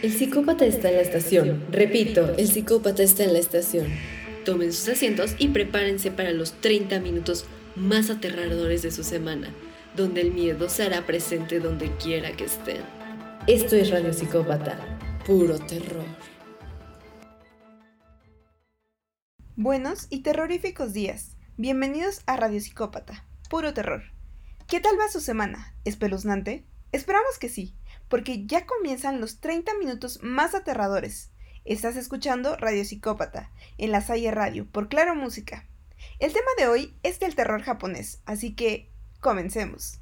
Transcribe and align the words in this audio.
El 0.00 0.12
psicópata 0.12 0.64
está 0.64 0.90
en 0.90 0.94
la 0.94 1.02
estación. 1.02 1.66
Repito, 1.72 2.32
el 2.36 2.46
psicópata 2.46 3.02
está 3.02 3.24
en 3.24 3.32
la 3.32 3.40
estación. 3.40 3.88
Tomen 4.44 4.72
sus 4.72 4.88
asientos 4.90 5.34
y 5.38 5.48
prepárense 5.48 6.12
para 6.12 6.30
los 6.30 6.52
30 6.60 7.00
minutos 7.00 7.46
más 7.74 8.08
aterradores 8.08 8.82
de 8.82 8.92
su 8.92 9.02
semana, 9.02 9.52
donde 9.96 10.20
el 10.20 10.30
miedo 10.30 10.68
se 10.68 10.84
hará 10.84 11.04
presente 11.04 11.58
donde 11.58 11.90
quiera 11.96 12.30
que 12.36 12.44
estén. 12.44 12.82
Esto 13.48 13.74
es 13.74 13.90
Radio 13.90 14.12
Psicópata, 14.12 14.78
puro 15.26 15.58
terror. 15.58 16.06
Buenos 19.56 20.06
y 20.10 20.22
terroríficos 20.22 20.92
días. 20.92 21.36
Bienvenidos 21.56 22.20
a 22.26 22.36
Radio 22.36 22.60
Psicópata, 22.60 23.26
puro 23.50 23.74
terror. 23.74 24.04
¿Qué 24.68 24.78
tal 24.78 24.96
va 24.96 25.08
su 25.08 25.18
semana? 25.18 25.74
¿Espeluznante? 25.84 26.68
Esperamos 26.92 27.36
que 27.40 27.48
sí, 27.48 27.74
porque 28.08 28.46
ya 28.46 28.66
comienzan 28.66 29.20
los 29.20 29.40
30 29.40 29.74
minutos 29.78 30.20
más 30.22 30.54
aterradores. 30.54 31.30
Estás 31.64 31.96
escuchando 31.96 32.56
Radio 32.56 32.84
Psicópata, 32.84 33.50
en 33.76 33.92
la 33.92 34.00
Salle 34.00 34.30
Radio, 34.30 34.66
por 34.70 34.88
Claro 34.88 35.14
Música. 35.14 35.66
El 36.18 36.32
tema 36.32 36.50
de 36.56 36.66
hoy 36.66 36.94
es 37.02 37.20
del 37.20 37.34
terror 37.34 37.62
japonés, 37.62 38.22
así 38.24 38.54
que 38.54 38.90
comencemos. 39.20 40.00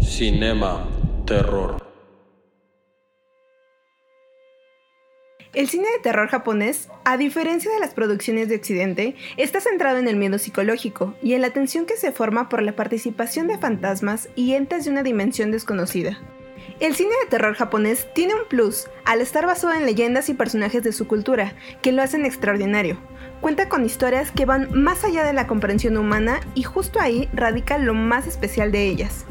Cinema, 0.00 0.88
terror. 1.26 1.93
El 5.54 5.68
cine 5.68 5.84
de 5.84 6.02
terror 6.02 6.28
japonés, 6.28 6.88
a 7.04 7.16
diferencia 7.16 7.70
de 7.70 7.78
las 7.78 7.94
producciones 7.94 8.48
de 8.48 8.56
Occidente, 8.56 9.14
está 9.36 9.60
centrado 9.60 9.98
en 9.98 10.08
el 10.08 10.16
miedo 10.16 10.38
psicológico 10.38 11.14
y 11.22 11.34
en 11.34 11.42
la 11.42 11.50
tensión 11.50 11.86
que 11.86 11.96
se 11.96 12.10
forma 12.10 12.48
por 12.48 12.60
la 12.60 12.74
participación 12.74 13.46
de 13.46 13.58
fantasmas 13.58 14.28
y 14.34 14.54
entes 14.54 14.84
de 14.84 14.90
una 14.90 15.04
dimensión 15.04 15.52
desconocida. 15.52 16.18
El 16.80 16.96
cine 16.96 17.12
de 17.22 17.30
terror 17.30 17.54
japonés 17.54 18.08
tiene 18.14 18.34
un 18.34 18.48
plus 18.48 18.88
al 19.04 19.20
estar 19.20 19.46
basado 19.46 19.74
en 19.74 19.86
leyendas 19.86 20.28
y 20.28 20.34
personajes 20.34 20.82
de 20.82 20.92
su 20.92 21.06
cultura, 21.06 21.54
que 21.82 21.92
lo 21.92 22.02
hacen 22.02 22.26
extraordinario. 22.26 22.98
Cuenta 23.40 23.68
con 23.68 23.84
historias 23.84 24.32
que 24.32 24.46
van 24.46 24.68
más 24.72 25.04
allá 25.04 25.24
de 25.24 25.34
la 25.34 25.46
comprensión 25.46 25.96
humana 25.96 26.40
y 26.56 26.64
justo 26.64 26.98
ahí 26.98 27.28
radica 27.32 27.78
lo 27.78 27.94
más 27.94 28.26
especial 28.26 28.72
de 28.72 28.88
ellas. 28.88 29.24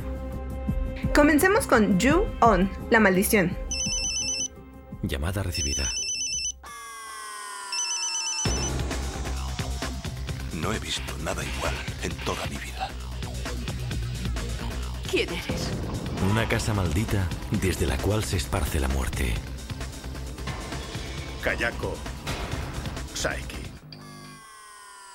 Comencemos 1.14 1.68
con 1.68 2.00
Ju-On, 2.00 2.70
la 2.90 3.02
maldición. 3.02 3.58
Llamada 5.02 5.44
recibida. 5.44 5.92
No 10.74 10.78
he 10.78 10.82
visto 10.82 11.16
nada 11.20 11.44
igual 11.44 11.76
en 12.02 12.12
toda 12.26 12.48
mi 12.48 12.58
vida. 12.58 12.90
¿Quién 15.08 15.30
eres? 15.30 15.70
Una 16.32 16.50
casa 16.50 16.74
maldita 16.74 17.30
desde 17.62 17.86
la 17.86 17.96
cual 17.98 18.24
se 18.24 18.38
esparce 18.38 18.80
la 18.80 18.88
muerte. 18.88 19.36
Kayako. 21.44 21.96
Saiki. 23.14 23.62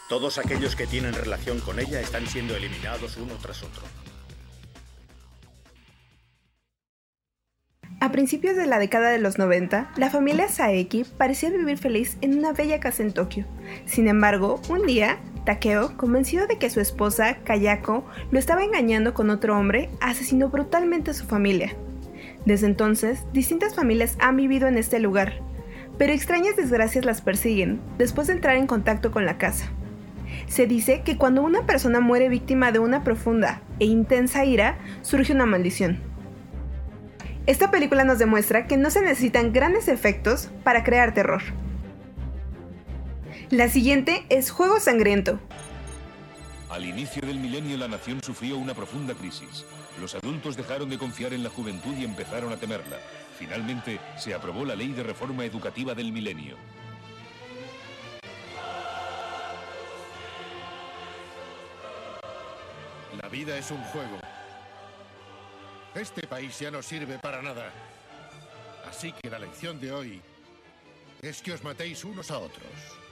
Todos 0.08 0.38
aquellos 0.38 0.76
que 0.76 0.86
tienen 0.86 1.12
relación 1.12 1.58
con 1.58 1.80
ella 1.80 2.00
están 2.00 2.28
siendo 2.28 2.54
eliminados 2.54 3.16
uno 3.16 3.34
tras 3.42 3.64
otro. 3.64 3.82
A 8.00 8.12
principios 8.12 8.54
de 8.54 8.66
la 8.66 8.78
década 8.78 9.10
de 9.10 9.18
los 9.18 9.38
90, 9.38 9.90
la 9.96 10.08
familia 10.08 10.48
Saeki 10.48 11.02
parecía 11.02 11.50
vivir 11.50 11.78
feliz 11.78 12.16
en 12.20 12.38
una 12.38 12.52
bella 12.52 12.78
casa 12.78 13.02
en 13.02 13.12
Tokio. 13.12 13.44
Sin 13.86 14.06
embargo, 14.06 14.60
un 14.68 14.86
día, 14.86 15.18
Takeo, 15.48 15.96
convencido 15.96 16.46
de 16.46 16.58
que 16.58 16.68
su 16.68 16.78
esposa, 16.78 17.38
Kayako, 17.42 18.04
lo 18.30 18.38
estaba 18.38 18.64
engañando 18.64 19.14
con 19.14 19.30
otro 19.30 19.58
hombre, 19.58 19.88
asesinó 19.98 20.50
brutalmente 20.50 21.12
a 21.12 21.14
su 21.14 21.24
familia. 21.24 21.74
Desde 22.44 22.66
entonces, 22.66 23.24
distintas 23.32 23.74
familias 23.74 24.18
han 24.20 24.36
vivido 24.36 24.68
en 24.68 24.76
este 24.76 25.00
lugar, 25.00 25.40
pero 25.96 26.12
extrañas 26.12 26.54
desgracias 26.54 27.06
las 27.06 27.22
persiguen 27.22 27.80
después 27.96 28.26
de 28.26 28.34
entrar 28.34 28.58
en 28.58 28.66
contacto 28.66 29.10
con 29.10 29.24
la 29.24 29.38
casa. 29.38 29.70
Se 30.48 30.66
dice 30.66 31.00
que 31.02 31.16
cuando 31.16 31.40
una 31.40 31.64
persona 31.64 32.00
muere 32.00 32.28
víctima 32.28 32.70
de 32.70 32.80
una 32.80 33.02
profunda 33.02 33.62
e 33.78 33.86
intensa 33.86 34.44
ira, 34.44 34.76
surge 35.00 35.32
una 35.32 35.46
maldición. 35.46 35.98
Esta 37.46 37.70
película 37.70 38.04
nos 38.04 38.18
demuestra 38.18 38.66
que 38.66 38.76
no 38.76 38.90
se 38.90 39.00
necesitan 39.00 39.54
grandes 39.54 39.88
efectos 39.88 40.50
para 40.62 40.84
crear 40.84 41.14
terror. 41.14 41.40
La 43.50 43.70
siguiente 43.70 44.26
es 44.28 44.50
Juego 44.50 44.78
Sangriento. 44.78 45.40
Al 46.68 46.84
inicio 46.84 47.22
del 47.26 47.40
milenio 47.40 47.78
la 47.78 47.88
nación 47.88 48.22
sufrió 48.22 48.58
una 48.58 48.74
profunda 48.74 49.14
crisis. 49.14 49.64
Los 49.98 50.14
adultos 50.14 50.54
dejaron 50.54 50.90
de 50.90 50.98
confiar 50.98 51.32
en 51.32 51.42
la 51.42 51.48
juventud 51.48 51.96
y 51.96 52.04
empezaron 52.04 52.52
a 52.52 52.58
temerla. 52.58 52.98
Finalmente 53.38 54.00
se 54.18 54.34
aprobó 54.34 54.66
la 54.66 54.76
ley 54.76 54.88
de 54.88 55.02
reforma 55.02 55.46
educativa 55.46 55.94
del 55.94 56.12
milenio. 56.12 56.56
La 63.22 63.30
vida 63.30 63.56
es 63.56 63.70
un 63.70 63.82
juego. 63.84 64.18
Este 65.94 66.26
país 66.26 66.58
ya 66.58 66.70
no 66.70 66.82
sirve 66.82 67.18
para 67.18 67.40
nada. 67.40 67.72
Así 68.86 69.12
que 69.12 69.30
la 69.30 69.38
lección 69.38 69.80
de 69.80 69.90
hoy 69.90 70.20
es 71.22 71.40
que 71.40 71.52
os 71.52 71.64
matéis 71.64 72.04
unos 72.04 72.30
a 72.30 72.38
otros. 72.40 73.07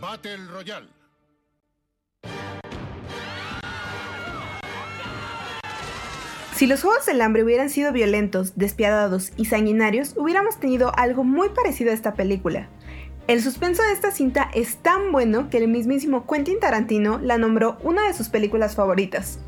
Battle 0.00 0.46
Royale. 0.52 0.86
Si 6.54 6.66
los 6.66 6.82
Juegos 6.82 7.06
del 7.06 7.20
Hambre 7.20 7.42
hubieran 7.42 7.68
sido 7.68 7.92
violentos, 7.92 8.56
despiadados 8.56 9.32
y 9.36 9.46
sanguinarios, 9.46 10.14
hubiéramos 10.16 10.60
tenido 10.60 10.92
algo 10.96 11.24
muy 11.24 11.48
parecido 11.48 11.90
a 11.90 11.94
esta 11.94 12.14
película. 12.14 12.68
El 13.26 13.42
suspenso 13.42 13.82
de 13.82 13.92
esta 13.92 14.12
cinta 14.12 14.50
es 14.54 14.76
tan 14.76 15.10
bueno 15.10 15.50
que 15.50 15.58
el 15.58 15.68
mismísimo 15.68 16.26
Quentin 16.26 16.60
Tarantino 16.60 17.18
la 17.18 17.38
nombró 17.38 17.78
una 17.82 18.06
de 18.06 18.14
sus 18.14 18.28
películas 18.28 18.76
favoritas. 18.76 19.40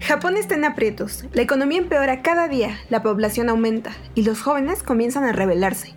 Japón 0.00 0.36
está 0.36 0.54
en 0.54 0.64
aprietos, 0.64 1.24
la 1.32 1.42
economía 1.42 1.78
empeora 1.78 2.22
cada 2.22 2.48
día, 2.48 2.78
la 2.90 3.02
población 3.02 3.48
aumenta 3.48 3.92
y 4.14 4.22
los 4.22 4.40
jóvenes 4.40 4.82
comienzan 4.82 5.24
a 5.24 5.32
rebelarse. 5.32 5.95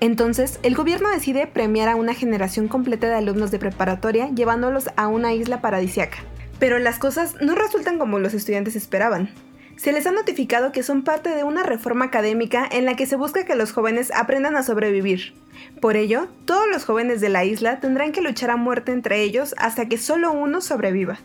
Entonces, 0.00 0.58
el 0.62 0.74
gobierno 0.74 1.10
decide 1.10 1.46
premiar 1.46 1.90
a 1.90 1.96
una 1.96 2.14
generación 2.14 2.68
completa 2.68 3.06
de 3.06 3.14
alumnos 3.14 3.50
de 3.50 3.58
preparatoria 3.58 4.30
llevándolos 4.30 4.88
a 4.96 5.08
una 5.08 5.34
isla 5.34 5.60
paradisiaca. 5.60 6.18
Pero 6.58 6.78
las 6.78 6.98
cosas 6.98 7.36
no 7.42 7.54
resultan 7.54 7.98
como 7.98 8.18
los 8.18 8.32
estudiantes 8.32 8.76
esperaban. 8.76 9.30
Se 9.76 9.92
les 9.92 10.06
ha 10.06 10.12
notificado 10.12 10.72
que 10.72 10.82
son 10.82 11.04
parte 11.04 11.30
de 11.30 11.44
una 11.44 11.62
reforma 11.62 12.06
académica 12.06 12.68
en 12.70 12.84
la 12.84 12.96
que 12.96 13.06
se 13.06 13.16
busca 13.16 13.44
que 13.44 13.54
los 13.54 13.72
jóvenes 13.72 14.10
aprendan 14.14 14.56
a 14.56 14.62
sobrevivir. 14.62 15.34
Por 15.80 15.96
ello, 15.96 16.28
todos 16.44 16.66
los 16.70 16.84
jóvenes 16.84 17.20
de 17.20 17.30
la 17.30 17.44
isla 17.44 17.80
tendrán 17.80 18.12
que 18.12 18.20
luchar 18.20 18.50
a 18.50 18.56
muerte 18.56 18.92
entre 18.92 19.22
ellos 19.22 19.54
hasta 19.58 19.86
que 19.86 19.98
solo 19.98 20.32
uno 20.32 20.60
sobreviva. 20.60 21.18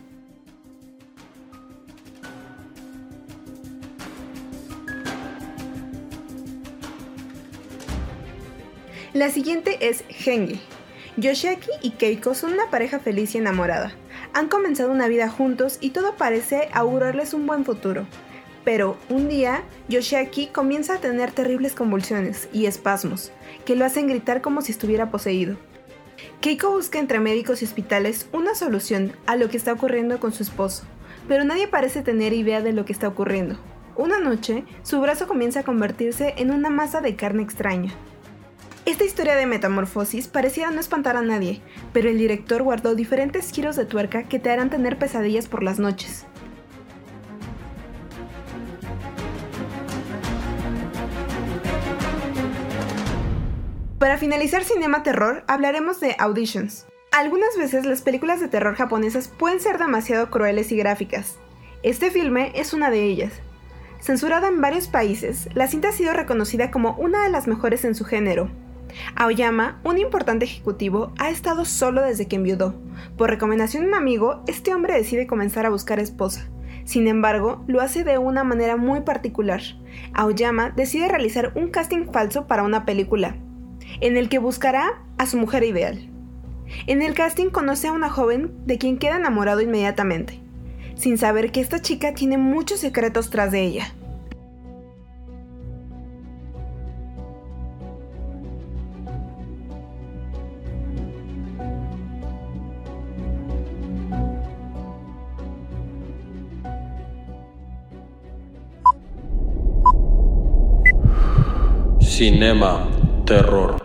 La 9.16 9.30
siguiente 9.30 9.78
es 9.80 10.04
Genge. 10.10 10.60
Yoshiaki 11.16 11.70
y 11.80 11.92
Keiko 11.92 12.34
son 12.34 12.52
una 12.52 12.68
pareja 12.68 12.98
feliz 12.98 13.34
y 13.34 13.38
enamorada. 13.38 13.94
Han 14.34 14.48
comenzado 14.48 14.92
una 14.92 15.08
vida 15.08 15.30
juntos 15.30 15.78
y 15.80 15.88
todo 15.88 16.16
parece 16.16 16.68
augurarles 16.74 17.32
un 17.32 17.46
buen 17.46 17.64
futuro. 17.64 18.06
Pero 18.62 18.98
un 19.08 19.30
día, 19.30 19.62
Yoshiaki 19.88 20.48
comienza 20.48 20.96
a 20.96 21.00
tener 21.00 21.32
terribles 21.32 21.72
convulsiones 21.72 22.50
y 22.52 22.66
espasmos, 22.66 23.32
que 23.64 23.74
lo 23.74 23.86
hacen 23.86 24.06
gritar 24.06 24.42
como 24.42 24.60
si 24.60 24.72
estuviera 24.72 25.10
poseído. 25.10 25.56
Keiko 26.42 26.72
busca 26.72 26.98
entre 26.98 27.18
médicos 27.18 27.62
y 27.62 27.64
hospitales 27.64 28.28
una 28.34 28.54
solución 28.54 29.12
a 29.24 29.36
lo 29.36 29.48
que 29.48 29.56
está 29.56 29.72
ocurriendo 29.72 30.20
con 30.20 30.34
su 30.34 30.42
esposo, 30.42 30.84
pero 31.26 31.42
nadie 31.42 31.68
parece 31.68 32.02
tener 32.02 32.34
idea 32.34 32.60
de 32.60 32.74
lo 32.74 32.84
que 32.84 32.92
está 32.92 33.08
ocurriendo. 33.08 33.56
Una 33.96 34.18
noche, 34.18 34.64
su 34.82 35.00
brazo 35.00 35.26
comienza 35.26 35.60
a 35.60 35.64
convertirse 35.64 36.34
en 36.36 36.50
una 36.50 36.68
masa 36.68 37.00
de 37.00 37.16
carne 37.16 37.42
extraña, 37.42 37.94
esta 38.86 39.02
historia 39.02 39.34
de 39.34 39.46
metamorfosis 39.46 40.28
parecía 40.28 40.70
no 40.70 40.78
espantar 40.78 41.16
a 41.16 41.22
nadie, 41.22 41.60
pero 41.92 42.08
el 42.08 42.18
director 42.18 42.62
guardó 42.62 42.94
diferentes 42.94 43.50
giros 43.50 43.74
de 43.74 43.84
tuerca 43.84 44.22
que 44.22 44.38
te 44.38 44.48
harán 44.48 44.70
tener 44.70 44.96
pesadillas 44.96 45.48
por 45.48 45.64
las 45.64 45.80
noches. 45.80 46.24
Para 53.98 54.18
finalizar 54.18 54.62
Cinema 54.62 55.02
Terror, 55.02 55.42
hablaremos 55.48 55.98
de 55.98 56.14
Auditions. 56.20 56.86
Algunas 57.10 57.58
veces 57.58 57.86
las 57.86 58.02
películas 58.02 58.40
de 58.40 58.46
terror 58.46 58.76
japonesas 58.76 59.26
pueden 59.26 59.58
ser 59.58 59.78
demasiado 59.78 60.30
crueles 60.30 60.70
y 60.70 60.76
gráficas. 60.76 61.38
Este 61.82 62.12
filme 62.12 62.52
es 62.54 62.72
una 62.72 62.90
de 62.90 63.02
ellas. 63.02 63.32
Censurada 63.98 64.46
en 64.46 64.60
varios 64.60 64.86
países, 64.86 65.48
la 65.54 65.66
cinta 65.66 65.88
ha 65.88 65.92
sido 65.92 66.12
reconocida 66.12 66.70
como 66.70 66.94
una 66.98 67.24
de 67.24 67.30
las 67.30 67.48
mejores 67.48 67.84
en 67.84 67.96
su 67.96 68.04
género, 68.04 68.48
Aoyama, 69.14 69.80
un 69.84 69.98
importante 69.98 70.44
ejecutivo, 70.44 71.12
ha 71.18 71.30
estado 71.30 71.64
solo 71.64 72.02
desde 72.02 72.26
que 72.26 72.36
enviudó. 72.36 72.74
Por 73.16 73.30
recomendación 73.30 73.84
de 73.84 73.88
un 73.90 73.94
amigo, 73.94 74.42
este 74.46 74.74
hombre 74.74 74.94
decide 74.94 75.26
comenzar 75.26 75.66
a 75.66 75.70
buscar 75.70 75.98
esposa. 75.98 76.48
Sin 76.84 77.08
embargo, 77.08 77.64
lo 77.66 77.80
hace 77.80 78.04
de 78.04 78.18
una 78.18 78.44
manera 78.44 78.76
muy 78.76 79.00
particular. 79.00 79.60
Aoyama 80.14 80.70
decide 80.70 81.08
realizar 81.08 81.52
un 81.56 81.68
casting 81.68 82.06
falso 82.12 82.46
para 82.46 82.62
una 82.62 82.84
película, 82.84 83.36
en 84.00 84.16
el 84.16 84.28
que 84.28 84.38
buscará 84.38 85.02
a 85.18 85.26
su 85.26 85.36
mujer 85.36 85.64
ideal. 85.64 86.08
En 86.86 87.02
el 87.02 87.14
casting 87.14 87.50
conoce 87.50 87.88
a 87.88 87.92
una 87.92 88.10
joven 88.10 88.52
de 88.66 88.78
quien 88.78 88.98
queda 88.98 89.16
enamorado 89.16 89.60
inmediatamente, 89.60 90.40
sin 90.94 91.18
saber 91.18 91.52
que 91.52 91.60
esta 91.60 91.80
chica 91.80 92.14
tiene 92.14 92.38
muchos 92.38 92.80
secretos 92.80 93.30
tras 93.30 93.50
de 93.50 93.62
ella. 93.62 93.94
Cinema 112.16 112.88
Terror. 113.26 113.76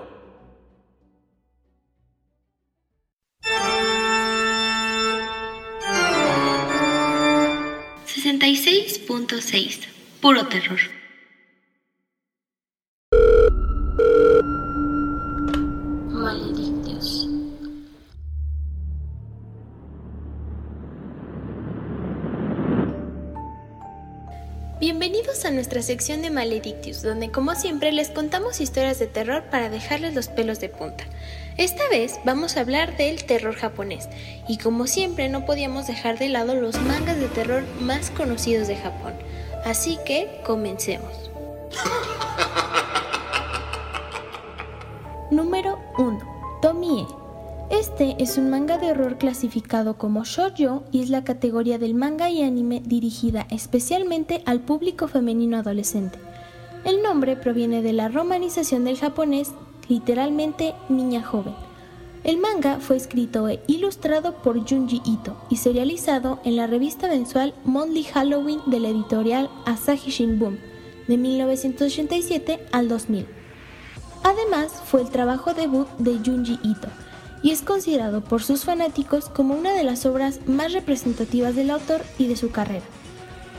...66.6... 8.08 9.88
Puro 10.22 10.46
terror. 10.46 11.01
Bienvenidos 25.02 25.46
a 25.46 25.52
nuestra 25.52 25.82
sección 25.82 26.22
de 26.22 26.30
Maledictius, 26.30 27.02
donde 27.02 27.32
como 27.32 27.56
siempre 27.56 27.92
les 27.92 28.12
contamos 28.12 28.62
historias 28.62 29.00
de 29.00 29.08
terror 29.08 29.42
para 29.50 29.68
dejarles 29.68 30.14
los 30.14 30.28
pelos 30.28 30.60
de 30.60 30.70
punta. 30.70 31.06
Esta 31.58 31.90
vez 31.90 32.20
vamos 32.24 32.56
a 32.56 32.60
hablar 32.60 32.96
del 32.98 33.24
terror 33.24 33.56
japonés, 33.56 34.08
y 34.48 34.60
como 34.60 34.86
siempre 34.86 35.28
no 35.28 35.44
podíamos 35.44 35.88
dejar 35.88 36.20
de 36.20 36.30
lado 36.30 36.54
los 36.54 36.80
mangas 36.84 37.20
de 37.20 37.30
terror 37.30 37.64
más 37.80 38.12
conocidos 38.12 38.68
de 38.68 38.76
Japón. 38.76 39.14
Así 39.66 39.98
que 40.06 40.40
comencemos. 40.46 41.32
Número 45.32 45.80
1. 45.98 46.60
Tomie 46.62 47.08
este 47.72 48.16
es 48.20 48.38
un 48.38 48.50
manga 48.50 48.78
de 48.78 48.92
horror 48.92 49.18
clasificado 49.18 49.98
como 49.98 50.26
shoujo 50.26 50.84
y 50.92 51.02
es 51.02 51.10
la 51.10 51.24
categoría 51.24 51.80
del 51.80 51.94
manga 51.94 52.30
y 52.30 52.44
anime 52.44 52.82
dirigida 52.86 53.48
especialmente 53.50 54.44
al 54.46 54.60
público 54.60 55.08
femenino 55.08 55.58
adolescente. 55.58 56.20
El 56.84 57.02
nombre 57.02 57.36
proviene 57.38 57.82
de 57.82 57.94
la 57.94 58.10
romanización 58.10 58.84
del 58.84 58.98
japonés, 58.98 59.52
literalmente 59.88 60.74
niña 60.90 61.24
joven. 61.24 61.54
El 62.24 62.38
manga 62.38 62.80
fue 62.80 62.98
escrito 62.98 63.48
e 63.48 63.62
ilustrado 63.68 64.36
por 64.44 64.68
Junji 64.68 65.02
Ito 65.06 65.38
y 65.50 65.58
serializado 65.58 66.40
en 66.44 66.58
la 66.58 66.68
revista 66.68 67.08
mensual 67.08 67.54
Monthly 67.64 68.04
Halloween 68.04 68.60
de 68.68 68.80
la 68.80 68.90
editorial 68.90 69.50
Asahi 69.66 70.12
Shimbun 70.12 70.60
de 71.08 71.18
1987 71.18 72.68
al 72.72 72.90
2000. 72.90 73.26
Además, 74.24 74.72
fue 74.86 75.02
el 75.02 75.10
trabajo 75.10 75.54
debut 75.54 75.88
de 75.98 76.20
Junji 76.24 76.60
Ito, 76.64 76.90
y 77.44 77.52
es 77.52 77.62
considerado 77.62 78.22
por 78.22 78.44
sus 78.44 78.66
fanáticos 78.66 79.30
como 79.30 79.56
una 79.56 79.74
de 79.74 79.84
las 79.84 80.06
obras 80.06 80.40
más 80.46 80.74
representativas 80.74 81.56
del 81.56 81.72
autor 81.72 82.02
y 82.18 82.28
de 82.28 82.36
su 82.36 82.52
carrera. 82.52 82.86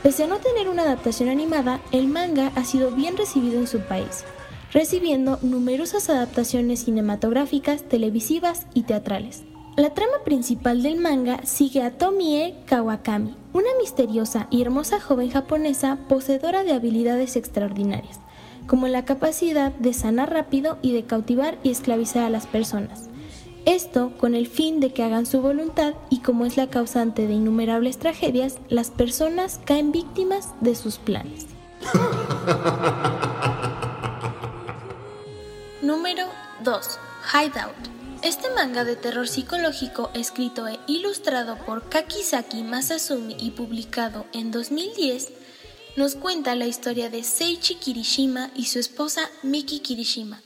Pese 0.01 0.23
a 0.23 0.27
no 0.27 0.37
tener 0.37 0.67
una 0.67 0.83
adaptación 0.83 1.29
animada, 1.29 1.79
el 1.91 2.07
manga 2.07 2.51
ha 2.55 2.65
sido 2.65 2.91
bien 2.91 3.15
recibido 3.15 3.59
en 3.59 3.67
su 3.67 3.79
país, 3.79 4.25
recibiendo 4.73 5.39
numerosas 5.41 6.09
adaptaciones 6.09 6.83
cinematográficas, 6.83 7.83
televisivas 7.83 8.65
y 8.73 8.83
teatrales. 8.83 9.43
La 9.77 9.93
trama 9.93 10.17
principal 10.23 10.83
del 10.83 10.97
manga 10.97 11.39
sigue 11.45 11.81
a 11.81 11.97
Tomie 11.97 12.53
Kawakami, 12.65 13.33
una 13.53 13.69
misteriosa 13.79 14.47
y 14.51 14.61
hermosa 14.61 14.99
joven 14.99 15.31
japonesa 15.31 15.97
poseedora 16.09 16.63
de 16.63 16.73
habilidades 16.73 17.35
extraordinarias, 17.35 18.19
como 18.67 18.87
la 18.87 19.05
capacidad 19.05 19.71
de 19.71 19.93
sanar 19.93 20.31
rápido 20.31 20.77
y 20.81 20.93
de 20.93 21.03
cautivar 21.05 21.57
y 21.63 21.71
esclavizar 21.71 22.23
a 22.23 22.29
las 22.29 22.45
personas. 22.45 23.09
Esto 23.65 24.11
con 24.17 24.35
el 24.35 24.47
fin 24.47 24.81
de 24.81 24.91
que 24.91 25.03
hagan 25.03 25.25
su 25.25 25.41
voluntad 25.41 25.93
y 26.09 26.19
como 26.19 26.45
es 26.45 26.57
la 26.57 26.69
causante 26.69 27.27
de 27.27 27.33
innumerables 27.33 27.97
tragedias, 27.97 28.57
las 28.67 28.91
personas 28.91 29.61
caen 29.63 29.93
víctimas 29.93 30.49
de 30.59 30.75
sus 30.75 30.97
planes. 30.97 31.45
Número 35.81 36.25
2. 36.63 36.99
Hideout. 37.33 37.73
Este 38.21 38.49
manga 38.49 38.83
de 38.83 38.97
terror 38.97 39.29
psicológico, 39.29 40.09
escrito 40.13 40.67
e 40.67 40.77
ilustrado 40.87 41.57
por 41.65 41.87
Kakisaki 41.87 42.63
Masasumi 42.63 43.37
y 43.39 43.51
publicado 43.51 44.25
en 44.33 44.51
2010, 44.51 45.31
nos 45.95 46.15
cuenta 46.15 46.55
la 46.55 46.65
historia 46.65 47.09
de 47.09 47.23
Seichi 47.23 47.75
Kirishima 47.75 48.51
y 48.55 48.65
su 48.65 48.79
esposa 48.79 49.21
Miki 49.41 49.79
Kirishima, 49.79 50.41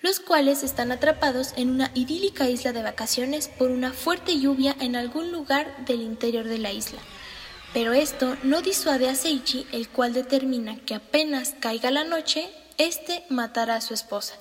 los 0.00 0.20
cuales 0.20 0.62
están 0.62 0.92
atrapados 0.92 1.52
en 1.56 1.70
una 1.70 1.90
idílica 1.94 2.48
isla 2.48 2.72
de 2.72 2.82
vacaciones 2.82 3.48
por 3.48 3.70
una 3.70 3.92
fuerte 3.92 4.38
lluvia 4.38 4.76
en 4.80 4.94
algún 4.94 5.32
lugar 5.32 5.84
del 5.86 6.02
interior 6.02 6.46
de 6.46 6.58
la 6.58 6.72
isla. 6.72 7.00
Pero 7.74 7.92
esto 7.92 8.36
no 8.44 8.62
disuade 8.62 9.08
a 9.08 9.14
Seichi, 9.14 9.66
el 9.72 9.88
cual 9.88 10.14
determina 10.14 10.78
que 10.86 10.94
apenas 10.94 11.54
caiga 11.60 11.90
la 11.90 12.04
noche, 12.04 12.48
éste 12.78 13.24
matará 13.28 13.76
a 13.76 13.80
su 13.80 13.92
esposa. 13.92 14.34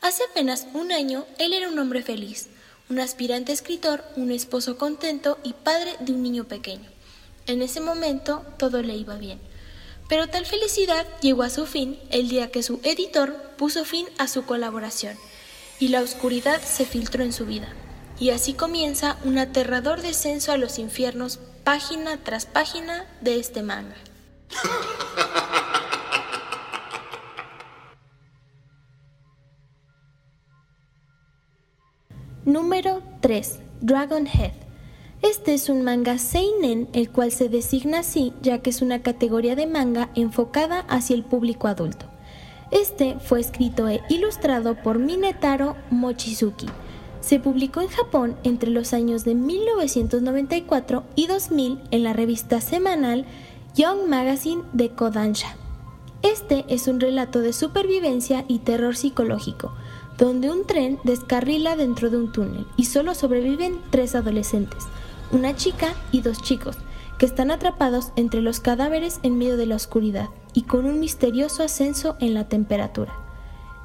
Hace 0.00 0.22
apenas 0.30 0.66
un 0.74 0.90
año, 0.90 1.26
él 1.38 1.52
era 1.52 1.68
un 1.68 1.78
hombre 1.78 2.02
feliz, 2.02 2.48
un 2.88 2.98
aspirante 2.98 3.52
escritor, 3.52 4.04
un 4.16 4.32
esposo 4.32 4.78
contento 4.78 5.38
y 5.44 5.52
padre 5.52 5.96
de 6.00 6.12
un 6.12 6.22
niño 6.22 6.44
pequeño. 6.44 6.88
En 7.46 7.62
ese 7.62 7.80
momento 7.80 8.44
todo 8.58 8.82
le 8.82 8.96
iba 8.96 9.16
bien. 9.16 9.40
Pero 10.08 10.28
tal 10.28 10.46
felicidad 10.46 11.06
llegó 11.20 11.42
a 11.42 11.50
su 11.50 11.66
fin 11.66 11.98
el 12.10 12.28
día 12.28 12.50
que 12.50 12.62
su 12.62 12.80
editor 12.82 13.47
puso 13.58 13.84
fin 13.84 14.06
a 14.16 14.26
su 14.26 14.46
colaboración 14.46 15.18
y 15.78 15.88
la 15.88 16.00
oscuridad 16.00 16.62
se 16.62 16.86
filtró 16.86 17.22
en 17.22 17.34
su 17.34 17.44
vida. 17.44 17.68
Y 18.18 18.30
así 18.30 18.54
comienza 18.54 19.18
un 19.24 19.36
aterrador 19.36 20.00
descenso 20.00 20.50
a 20.52 20.56
los 20.56 20.78
infiernos 20.78 21.38
página 21.64 22.16
tras 22.24 22.46
página 22.46 23.04
de 23.20 23.38
este 23.38 23.62
manga. 23.62 23.96
Número 32.44 33.02
3. 33.20 33.58
Dragon 33.82 34.26
Head. 34.26 34.54
Este 35.20 35.52
es 35.52 35.68
un 35.68 35.82
manga 35.82 36.16
seinen, 36.16 36.88
el 36.94 37.10
cual 37.10 37.30
se 37.30 37.50
designa 37.50 37.98
así 37.98 38.32
ya 38.40 38.60
que 38.60 38.70
es 38.70 38.80
una 38.80 39.02
categoría 39.02 39.54
de 39.54 39.66
manga 39.66 40.08
enfocada 40.14 40.80
hacia 40.88 41.14
el 41.14 41.24
público 41.24 41.68
adulto. 41.68 42.06
Este 42.70 43.18
fue 43.18 43.40
escrito 43.40 43.88
e 43.88 44.02
ilustrado 44.10 44.74
por 44.74 44.98
Minetaro 44.98 45.74
Mochizuki. 45.90 46.66
Se 47.20 47.40
publicó 47.40 47.80
en 47.80 47.88
Japón 47.88 48.36
entre 48.44 48.70
los 48.70 48.92
años 48.92 49.24
de 49.24 49.34
1994 49.34 51.04
y 51.14 51.26
2000 51.26 51.80
en 51.90 52.02
la 52.02 52.12
revista 52.12 52.60
semanal 52.60 53.24
Young 53.74 54.06
Magazine 54.08 54.62
de 54.74 54.90
Kodansha. 54.90 55.56
Este 56.22 56.66
es 56.68 56.88
un 56.88 57.00
relato 57.00 57.40
de 57.40 57.52
supervivencia 57.52 58.44
y 58.48 58.58
terror 58.58 58.96
psicológico, 58.96 59.72
donde 60.18 60.50
un 60.50 60.66
tren 60.66 60.98
descarrila 61.04 61.74
dentro 61.74 62.10
de 62.10 62.18
un 62.18 62.32
túnel 62.32 62.66
y 62.76 62.84
solo 62.84 63.14
sobreviven 63.14 63.78
tres 63.90 64.14
adolescentes, 64.14 64.84
una 65.32 65.56
chica 65.56 65.94
y 66.12 66.20
dos 66.20 66.42
chicos, 66.42 66.76
que 67.18 67.26
están 67.26 67.50
atrapados 67.50 68.12
entre 68.16 68.42
los 68.42 68.60
cadáveres 68.60 69.20
en 69.22 69.38
medio 69.38 69.56
de 69.56 69.66
la 69.66 69.76
oscuridad 69.76 70.28
y 70.58 70.62
con 70.62 70.86
un 70.86 70.98
misterioso 70.98 71.62
ascenso 71.62 72.16
en 72.18 72.34
la 72.34 72.48
temperatura. 72.48 73.14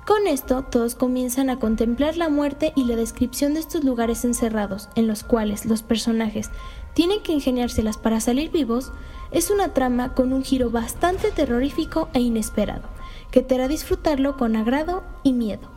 Con 0.08 0.26
esto, 0.26 0.64
todos 0.64 0.96
comienzan 0.96 1.52
a 1.52 1.60
contemplar 1.60 2.18
la 2.18 2.30
muerte 2.30 2.74
y 2.76 2.86
la 2.86 2.96
descripción 2.96 3.54
de 3.54 3.60
estos 3.60 3.84
lugares 3.84 4.26
encerrados, 4.26 4.90
en 4.96 5.06
los 5.06 5.24
cuales 5.24 5.68
los 5.68 5.84
personajes 5.84 6.50
tienen 6.96 7.22
que 7.22 7.32
ingeniárselas 7.32 8.00
para 8.00 8.20
salir 8.20 8.50
vivos, 8.50 8.92
es 9.30 9.52
una 9.52 9.76
trama 9.76 10.16
con 10.16 10.34
un 10.34 10.44
giro 10.44 10.72
bastante 10.72 11.30
terrorífico 11.30 12.10
e 12.14 12.22
inesperado, 12.22 12.90
que 13.30 13.44
te 13.44 13.54
hará 13.54 13.68
disfrutarlo 13.68 14.36
con 14.36 14.56
agrado 14.56 15.04
y 15.22 15.34
miedo. 15.34 15.70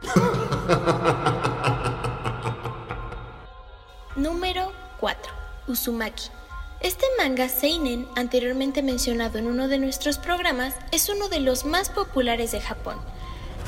Número 4.16 4.72
4. 4.98 5.32
Uzumaki. 5.68 6.39
Este 6.82 7.04
manga 7.18 7.50
Seinen, 7.50 8.08
anteriormente 8.16 8.82
mencionado 8.82 9.36
en 9.36 9.48
uno 9.48 9.68
de 9.68 9.76
nuestros 9.76 10.16
programas, 10.16 10.74
es 10.92 11.10
uno 11.10 11.28
de 11.28 11.40
los 11.40 11.66
más 11.66 11.90
populares 11.90 12.52
de 12.52 12.60
Japón. 12.62 12.96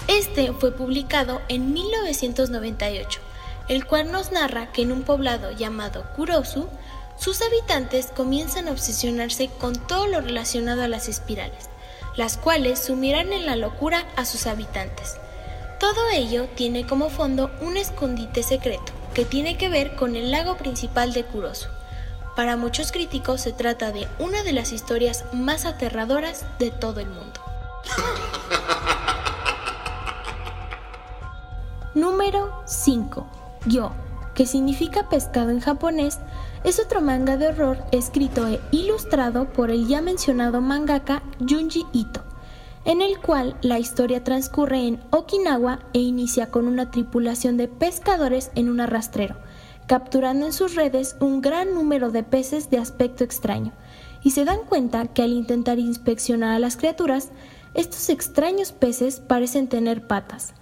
Este 0.09 0.55
fue 0.55 0.73
publicado 0.73 1.43
en 1.49 1.75
1998, 1.75 3.21
el 3.69 3.85
cual 3.85 4.11
nos 4.11 4.33
narra 4.33 4.73
que 4.73 4.81
en 4.81 4.93
un 4.93 5.03
poblado 5.03 5.51
llamado 5.51 6.07
Kurosu 6.17 6.69
sus 7.19 7.43
habitantes 7.43 8.07
comienzan 8.07 8.67
a 8.67 8.71
obsesionarse 8.71 9.51
con 9.61 9.75
todo 9.75 10.07
lo 10.07 10.23
relacionado 10.23 10.83
a 10.83 10.89
las 10.89 11.07
espirales, 11.09 11.69
las 12.17 12.39
cuales 12.39 12.83
sumirán 12.83 13.35
en 13.35 13.45
la 13.45 13.57
locura 13.57 14.07
a 14.17 14.25
sus 14.25 14.47
habitantes. 14.47 15.17
Todo 15.79 16.09
ello 16.15 16.49
tiene 16.55 16.87
como 16.87 17.11
fondo 17.11 17.51
un 17.61 17.77
escondite 17.77 18.43
secreto 18.43 18.91
que 19.13 19.27
tiene 19.27 19.59
que 19.59 19.69
ver 19.69 19.97
con 19.97 20.17
el 20.17 20.31
lago 20.31 20.57
principal 20.57 21.13
de 21.13 21.25
Kurosu. 21.27 21.69
Para 22.37 22.57
muchos 22.57 22.93
críticos 22.93 23.43
se 23.43 23.53
trata 23.53 23.93
de 23.93 24.09
una 24.19 24.43
de 24.43 24.53
las 24.53 24.73
historias 24.73 25.25
más 25.33 25.67
aterradoras 25.67 26.47
de 26.59 26.71
todo 26.71 27.01
el 27.01 27.09
mundo. 27.09 27.41
Número 31.95 32.63
5. 32.65 33.27
Yo, 33.67 33.93
que 34.35 34.47
significa 34.47 35.11
pescado 35.11 35.51
en 35.51 35.61
japonés, 35.61 36.21
es 36.65 36.81
otro 36.81 37.03
manga 37.03 37.37
de 37.37 37.49
horror 37.49 37.85
escrito 37.93 38.47
e 38.49 38.61
ilustrado 38.71 39.53
por 39.53 39.71
el 39.71 39.87
ya 39.87 40.01
mencionado 40.01 40.63
mangaka 40.63 41.23
Junji 41.39 41.85
Ito, 41.93 42.23
en 42.87 43.03
el 43.03 43.19
cual 43.19 43.59
la 43.61 43.79
historia 43.79 44.25
transcurre 44.25 44.87
en 44.87 45.03
Okinawa 45.11 45.81
e 45.93 45.99
inicia 45.99 46.51
con 46.51 46.67
una 46.67 46.91
tripulación 46.91 47.59
de 47.59 47.69
pescadores 47.69 48.51
en 48.55 48.71
un 48.71 48.81
arrastrero, 48.81 49.37
capturando 49.87 50.47
en 50.47 50.53
sus 50.53 50.75
redes 50.75 51.17
un 51.21 51.41
gran 51.41 51.75
número 51.75 52.11
de 52.11 52.23
peces 52.23 52.71
de 52.71 52.79
aspecto 52.79 53.25
extraño, 53.25 53.73
y 54.23 54.31
se 54.31 54.45
dan 54.45 54.61
cuenta 54.69 55.07
que 55.09 55.23
al 55.23 55.33
intentar 55.33 55.79
inspeccionar 55.79 56.55
a 56.55 56.59
las 56.59 56.77
criaturas, 56.77 57.31
estos 57.75 58.09
extraños 58.09 58.73
peces 58.73 59.21
parecen 59.21 59.69
tener 59.69 60.07
patas, 60.07 60.55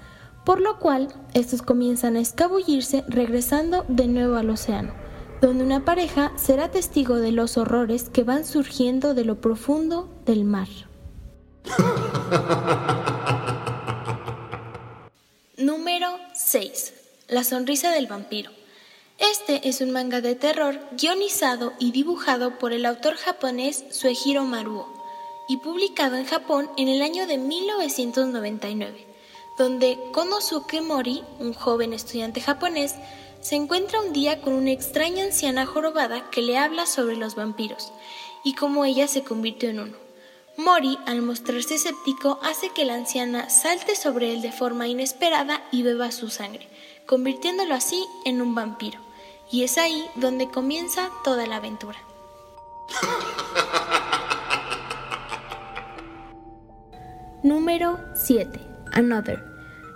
por 0.44 0.60
lo 0.60 0.78
cual 0.78 1.08
estos 1.34 1.62
comienzan 1.62 2.16
a 2.16 2.20
escabullirse 2.20 3.04
regresando 3.08 3.84
de 3.88 4.06
nuevo 4.06 4.36
al 4.36 4.50
océano, 4.50 4.92
donde 5.40 5.64
una 5.64 5.84
pareja 5.84 6.32
será 6.36 6.70
testigo 6.70 7.16
de 7.16 7.32
los 7.32 7.56
horrores 7.56 8.08
que 8.08 8.22
van 8.22 8.44
surgiendo 8.44 9.14
de 9.14 9.24
lo 9.24 9.40
profundo 9.40 10.08
del 10.24 10.44
mar. 10.44 10.68
Número 15.56 16.08
6. 16.34 16.94
La 17.28 17.44
sonrisa 17.44 17.90
del 17.90 18.06
vampiro. 18.06 18.50
Este 19.20 19.68
es 19.68 19.80
un 19.80 19.90
manga 19.90 20.20
de 20.20 20.34
terror 20.34 20.80
guionizado 20.92 21.72
y 21.78 21.92
dibujado 21.92 22.58
por 22.58 22.72
el 22.72 22.86
autor 22.86 23.16
japonés 23.16 23.84
Suehiro 23.90 24.44
Maruo 24.44 24.88
y 25.48 25.58
publicado 25.58 26.16
en 26.16 26.26
Japón 26.26 26.70
en 26.76 26.88
el 26.88 27.02
año 27.02 27.26
de 27.26 27.38
1999 27.38 29.10
donde 29.60 29.98
Konosuke 30.12 30.80
Mori, 30.80 31.22
un 31.38 31.52
joven 31.52 31.92
estudiante 31.92 32.40
japonés, 32.40 32.94
se 33.42 33.56
encuentra 33.56 34.00
un 34.00 34.14
día 34.14 34.40
con 34.40 34.54
una 34.54 34.70
extraña 34.70 35.22
anciana 35.22 35.66
jorobada 35.66 36.30
que 36.30 36.40
le 36.40 36.56
habla 36.56 36.86
sobre 36.86 37.16
los 37.16 37.34
vampiros 37.34 37.92
y 38.42 38.54
cómo 38.54 38.86
ella 38.86 39.06
se 39.06 39.22
convirtió 39.22 39.68
en 39.68 39.80
uno. 39.80 39.96
Mori, 40.56 40.98
al 41.06 41.20
mostrarse 41.20 41.74
escéptico, 41.74 42.38
hace 42.42 42.70
que 42.70 42.86
la 42.86 42.94
anciana 42.94 43.50
salte 43.50 43.96
sobre 43.96 44.32
él 44.32 44.40
de 44.40 44.50
forma 44.50 44.88
inesperada 44.88 45.62
y 45.70 45.82
beba 45.82 46.10
su 46.10 46.30
sangre, 46.30 46.66
convirtiéndolo 47.04 47.74
así 47.74 48.02
en 48.24 48.40
un 48.40 48.54
vampiro. 48.54 49.09
Y 49.50 49.64
es 49.64 49.78
ahí 49.78 50.06
donde 50.14 50.48
comienza 50.48 51.10
toda 51.24 51.46
la 51.46 51.56
aventura. 51.56 51.98
Número 57.42 57.98
7. 58.14 58.60
Another. 58.92 59.42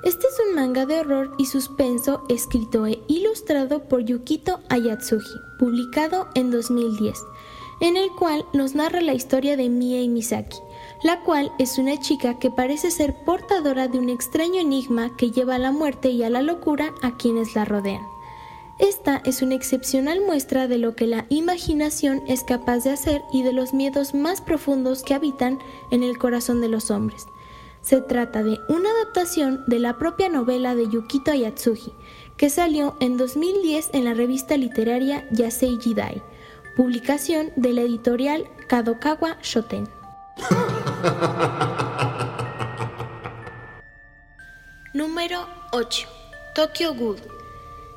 Este 0.03 0.27
es 0.27 0.35
un 0.49 0.55
manga 0.55 0.87
de 0.87 1.01
horror 1.01 1.35
y 1.39 1.47
suspenso 1.47 2.25
escrito 2.29 2.87
e 2.87 3.03
ilustrado 3.09 3.85
por 3.85 4.01
Yukito 4.05 4.61
Ayatsuji, 4.69 5.39
publicado 5.59 6.29
en 6.35 6.51
2010, 6.51 7.19
en 7.81 7.97
el 7.97 8.11
cual 8.11 8.45
nos 8.53 8.75
narra 8.75 9.01
la 9.01 9.15
historia 9.15 9.57
de 9.57 9.69
Mie 9.69 10.09
Misaki, 10.09 10.59
la 11.03 11.21
cual 11.23 11.53
es 11.59 11.79
una 11.79 11.99
chica 12.01 12.39
que 12.39 12.51
parece 12.51 12.91
ser 12.91 13.15
portadora 13.25 13.89
de 13.89 13.99
un 13.99 14.11
extraño 14.11 14.61
enigma 14.61 15.17
que 15.17 15.31
lleva 15.31 15.55
a 15.55 15.59
la 15.59 15.73
muerte 15.73 16.11
y 16.11 16.23
a 16.23 16.31
la 16.31 16.43
locura 16.43 16.95
a 17.03 17.17
quienes 17.17 17.55
la 17.55 17.65
rodean. 17.65 18.14
Esta 18.79 19.23
es 19.25 19.41
una 19.41 19.55
excepcional 19.55 20.21
muestra 20.21 20.67
de 20.67 20.79
lo 20.79 20.97
que 20.97 21.07
la 21.07 21.27
imaginación 21.29 22.23
es 22.27 22.43
capaz 22.43 22.79
de 22.85 22.91
hacer 22.91 23.23
y 23.33 23.43
de 23.43 23.53
los 23.53 23.73
miedos 23.73 24.15
más 24.15 24.41
profundos 24.41 25.05
que 25.05 25.15
habitan 25.15 25.61
en 25.93 26.03
el 26.03 26.19
corazón 26.19 26.61
de 26.61 26.69
los 26.69 26.91
hombres. 26.91 27.27
Se 27.83 28.01
trata 28.01 28.43
de 28.43 28.59
una 28.69 28.91
adaptación 28.91 29.63
de 29.67 29.79
la 29.79 29.97
propia 29.99 30.29
novela 30.29 30.75
de 30.75 30.89
Yukito 30.89 31.31
Ayatsuji, 31.31 31.93
que 32.37 32.51
salió 32.51 32.97
en 32.99 33.17
2010 33.17 33.91
en 33.93 34.05
la 34.07 34.15
revista 34.15 34.57
literaria 34.57 35.29
Yasei 35.31 35.79
Jidai, 35.81 36.21
publicación 36.77 37.53
de 37.55 37.73
la 37.75 37.83
editorial 37.83 38.49
Kadokawa 38.67 39.37
Shoten. 39.43 39.89
Número 44.95 45.47
8. 45.73 46.09
Tokyo 46.55 46.95
Ghoul. 46.95 47.44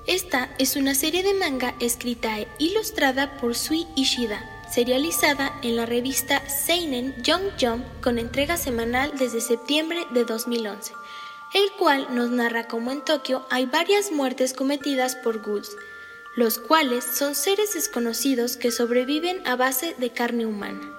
Esta 0.07 0.49
es 0.57 0.77
una 0.77 0.95
serie 0.95 1.21
de 1.21 1.33
manga 1.33 1.75
escrita 1.81 2.39
e 2.39 2.47
ilustrada 2.59 3.35
por 3.41 3.55
Sui 3.55 3.85
Ishida, 3.97 4.41
serializada 4.73 5.59
en 5.63 5.75
la 5.75 5.85
revista 5.85 6.47
Seinen 6.47 7.13
Young 7.23 7.51
Jump 7.59 7.83
con 8.01 8.17
entrega 8.17 8.55
semanal 8.55 9.11
desde 9.19 9.41
septiembre 9.41 10.07
de 10.11 10.23
2011, 10.23 10.93
el 11.53 11.73
cual 11.73 12.07
nos 12.15 12.29
narra 12.29 12.69
cómo 12.69 12.93
en 12.93 13.03
Tokio 13.03 13.45
hay 13.49 13.65
varias 13.65 14.13
muertes 14.13 14.53
cometidas 14.53 15.17
por 15.17 15.41
ghouls, 15.41 15.75
los 16.37 16.57
cuales 16.57 17.03
son 17.03 17.35
seres 17.35 17.73
desconocidos 17.73 18.55
que 18.55 18.71
sobreviven 18.71 19.45
a 19.45 19.57
base 19.57 19.93
de 19.97 20.13
carne 20.13 20.45
humana. 20.45 20.97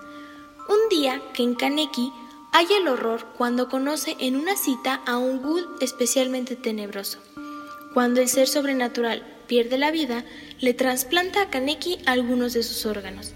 Un 0.69 0.91
día, 0.91 1.23
en 1.39 1.55
Kaneki 1.55 2.13
hay 2.53 2.67
el 2.79 2.87
horror 2.87 3.25
cuando 3.39 3.71
conoce 3.71 4.19
en 4.21 4.37
una 4.37 4.55
cita 4.55 5.01
a 5.07 5.17
un 5.17 5.41
ghoul 5.41 5.67
especialmente 5.81 6.57
tenebroso. 6.57 7.21
Cuando 7.99 8.21
el 8.21 8.29
ser 8.29 8.47
sobrenatural 8.47 9.25
pierde 9.49 9.77
la 9.77 9.91
vida, 9.91 10.25
le 10.61 10.73
trasplanta 10.73 11.43
a 11.43 11.51
Kaneki 11.51 11.99
algunos 12.07 12.53
de 12.53 12.63
sus 12.63 12.87
órganos 12.87 13.33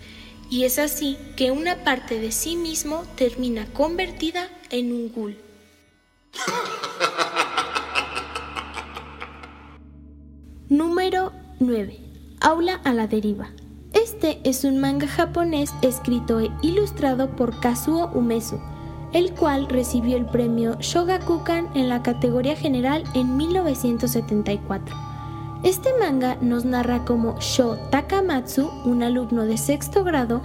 y 0.50 0.62
es 0.62 0.78
así 0.78 1.18
que 1.34 1.50
una 1.50 1.82
parte 1.82 2.20
de 2.20 2.30
sí 2.30 2.54
mismo 2.54 3.02
termina 3.16 3.66
convertida 3.72 4.48
en 4.70 4.92
un 4.92 5.12
ghoul. 5.12 5.36
Número 10.68 11.32
9. 11.58 11.98
Aula 12.40 12.80
a 12.84 12.92
la 12.92 13.08
deriva. 13.08 13.50
Este 13.92 14.38
es 14.44 14.62
un 14.62 14.78
manga 14.78 15.08
japonés 15.08 15.72
escrito 15.82 16.38
e 16.38 16.52
ilustrado 16.62 17.34
por 17.34 17.58
Kazuo 17.58 18.12
Umesu, 18.14 18.60
el 19.12 19.32
cual 19.34 19.68
recibió 19.68 20.16
el 20.16 20.26
premio 20.26 20.76
Shogakukan 20.80 21.68
en 21.74 21.88
la 21.88 22.02
categoría 22.02 22.56
general 22.56 23.04
en 23.14 23.36
1974. 23.36 24.96
Este 25.62 25.90
manga 26.00 26.36
nos 26.40 26.64
narra 26.64 27.04
cómo 27.04 27.36
Sho 27.38 27.76
Takamatsu, 27.90 28.70
un 28.84 29.02
alumno 29.02 29.44
de 29.44 29.56
sexto 29.56 30.02
grado, 30.02 30.42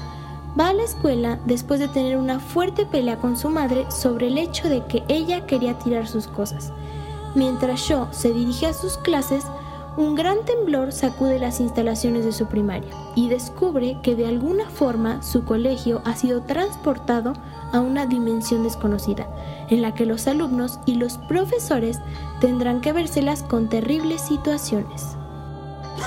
va 0.59 0.69
a 0.69 0.74
la 0.74 0.83
escuela 0.83 1.39
después 1.45 1.79
de 1.79 1.88
tener 1.88 2.17
una 2.17 2.39
fuerte 2.39 2.86
pelea 2.86 3.17
con 3.17 3.38
su 3.38 3.50
madre 3.50 3.89
sobre 3.89 4.27
el 4.27 4.38
hecho 4.38 4.69
de 4.69 4.86
que 4.86 5.03
ella 5.07 5.45
quería 5.45 5.77
tirar 5.79 6.07
sus 6.07 6.27
cosas. 6.27 6.71
Mientras 7.36 7.79
Sho 7.81 8.07
se 8.12 8.33
dirige 8.33 8.67
a 8.67 8.74
sus 8.74 8.97
clases, 8.97 9.45
un 9.98 10.16
gran 10.16 10.46
temblor 10.46 10.94
sacude 10.94 11.39
las 11.39 11.60
instalaciones 11.60 12.24
de 12.24 12.32
su 12.32 12.46
primaria 12.46 12.92
y 13.16 13.30
descubre 13.30 13.98
que 14.04 14.16
de 14.16 14.27
alguna 14.27 14.70
forma 14.70 15.24
su 15.24 15.44
colegio 15.44 16.04
ha 16.06 16.16
sido 16.16 16.44
transportado 16.44 17.34
a 17.74 17.80
una 17.80 18.06
dimensión 18.06 18.62
desconocida, 18.63 19.27
en 19.70 19.82
la 19.82 19.96
que 19.96 20.06
los 20.06 20.27
alumnos 20.27 20.80
y 20.86 20.94
los 20.96 21.18
profesores 21.18 22.00
tendrán 22.39 22.80
que 22.80 22.94
vérselas 22.94 23.42
con 23.42 23.70
terribles 23.70 24.22
situaciones. 24.22 25.18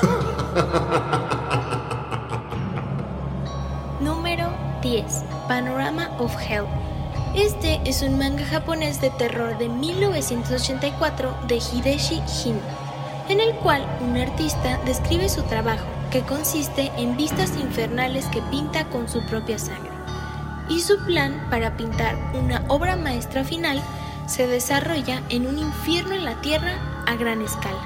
Número 4.01 4.47
10. 4.83 5.25
Panorama 5.49 6.11
of 6.21 6.33
Hell. 6.41 6.67
Este 7.35 7.81
es 7.85 8.03
un 8.03 8.19
manga 8.19 8.45
japonés 8.45 9.01
de 9.01 9.11
terror 9.11 9.59
de 9.59 9.69
1984 9.69 11.35
de 11.49 11.57
Hideshi 11.57 12.23
Hino, 12.45 12.61
en 13.31 13.41
el 13.41 13.55
cual 13.55 13.87
un 14.01 14.17
artista 14.17 14.81
describe 14.85 15.29
su 15.29 15.43
trabajo, 15.45 15.87
que 16.11 16.23
consiste 16.23 16.91
en 16.97 17.17
vistas 17.17 17.57
infernales 17.57 18.27
que 18.27 18.43
pinta 18.43 18.85
con 18.91 19.09
su 19.09 19.25
propia 19.27 19.57
sangre 19.57 19.93
y 20.69 20.81
su 20.81 20.99
plan 21.05 21.47
para 21.51 21.77
pintar 21.77 22.17
una 22.35 22.65
obra 22.69 22.97
maestra 22.97 23.45
final 23.45 23.81
se 24.27 24.47
desarrolla 24.47 25.23
en 25.29 25.47
un 25.47 25.59
infierno 25.59 26.15
en 26.15 26.25
la 26.25 26.41
Tierra 26.41 27.05
a 27.07 27.15
gran 27.17 27.43
escala. 27.43 27.79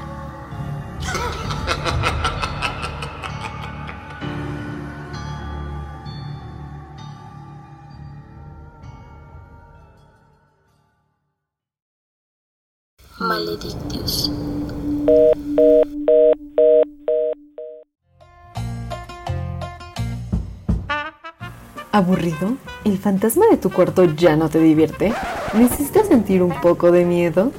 Maledictious. 13.18 14.30
¿Aburrido? 21.94 22.56
¿El 22.84 22.98
fantasma 22.98 23.46
de 23.52 23.56
tu 23.56 23.70
cuarto 23.70 24.02
ya 24.02 24.34
no 24.34 24.48
te 24.48 24.58
divierte? 24.58 25.14
¿Necesitas 25.52 26.08
sentir 26.08 26.42
un 26.42 26.60
poco 26.60 26.90
de 26.90 27.04
miedo? 27.04 27.52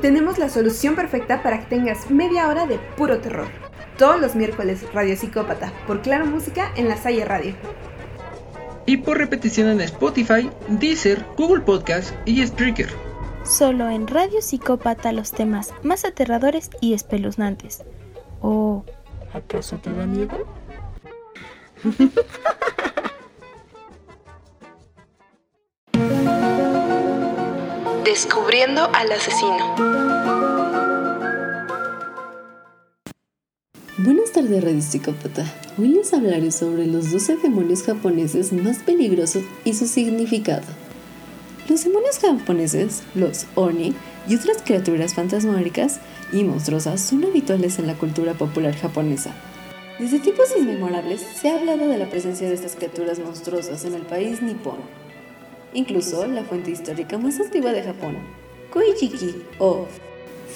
Tenemos 0.00 0.38
la 0.38 0.48
solución 0.48 0.96
perfecta 0.96 1.42
para 1.42 1.60
que 1.60 1.66
tengas 1.66 2.10
media 2.10 2.48
hora 2.48 2.66
de 2.66 2.78
puro 2.96 3.20
terror. 3.20 3.46
Todos 3.98 4.18
los 4.18 4.36
miércoles, 4.36 4.90
Radio 4.94 5.14
Psicópata, 5.18 5.70
por 5.86 6.00
Claro 6.00 6.24
Música 6.24 6.72
en 6.76 6.88
la 6.88 6.96
Salle 6.96 7.26
Radio. 7.26 7.52
Y 8.86 8.96
por 8.96 9.18
repetición 9.18 9.68
en 9.68 9.82
Spotify, 9.82 10.50
Deezer, 10.68 11.22
Google 11.36 11.60
Podcast 11.60 12.14
y 12.24 12.42
Spreaker. 12.46 12.88
Solo 13.44 13.90
en 13.90 14.06
Radio 14.06 14.40
Psicópata 14.40 15.12
los 15.12 15.30
temas 15.32 15.74
más 15.82 16.06
aterradores 16.06 16.70
y 16.80 16.94
espeluznantes. 16.94 17.82
¿O 18.40 18.82
acaso 19.34 19.76
te 19.76 19.92
da 19.92 20.06
miedo? 20.06 20.38
Descubriendo 28.04 28.82
al 28.92 29.10
asesino. 29.12 29.76
Buenas 33.96 34.30
tardes, 34.32 34.62
Radio 34.62 34.82
Psicópata. 34.82 35.50
Hoy 35.78 35.88
les 35.88 36.12
hablaré 36.12 36.50
sobre 36.50 36.86
los 36.86 37.10
12 37.10 37.38
demonios 37.38 37.82
japoneses 37.82 38.52
más 38.52 38.82
peligrosos 38.82 39.44
y 39.64 39.72
su 39.72 39.86
significado. 39.86 40.66
Los 41.66 41.84
demonios 41.84 42.18
japoneses, 42.18 43.02
los 43.14 43.46
Oni, 43.54 43.94
y 44.28 44.36
otras 44.36 44.60
criaturas 44.62 45.14
fantasmáricas 45.14 46.00
y 46.30 46.44
monstruosas 46.44 47.00
son 47.00 47.24
habituales 47.24 47.78
en 47.78 47.86
la 47.86 47.94
cultura 47.94 48.34
popular 48.34 48.76
japonesa. 48.76 49.34
Desde 49.98 50.18
tiempos 50.18 50.52
inmemorables 50.58 51.22
se 51.22 51.48
ha 51.48 51.58
hablado 51.58 51.88
de 51.88 51.96
la 51.96 52.10
presencia 52.10 52.48
de 52.48 52.54
estas 52.54 52.76
criaturas 52.76 53.18
monstruosas 53.18 53.86
en 53.86 53.94
el 53.94 54.02
país 54.02 54.42
nipón. 54.42 55.03
Incluso 55.74 56.24
la 56.26 56.44
fuente 56.44 56.70
histórica 56.70 57.18
más 57.18 57.40
antigua 57.40 57.72
de 57.72 57.82
Japón, 57.82 58.16
Koichiki 58.72 59.34
o 59.58 59.86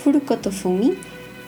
Furukotofumi, 0.03 0.95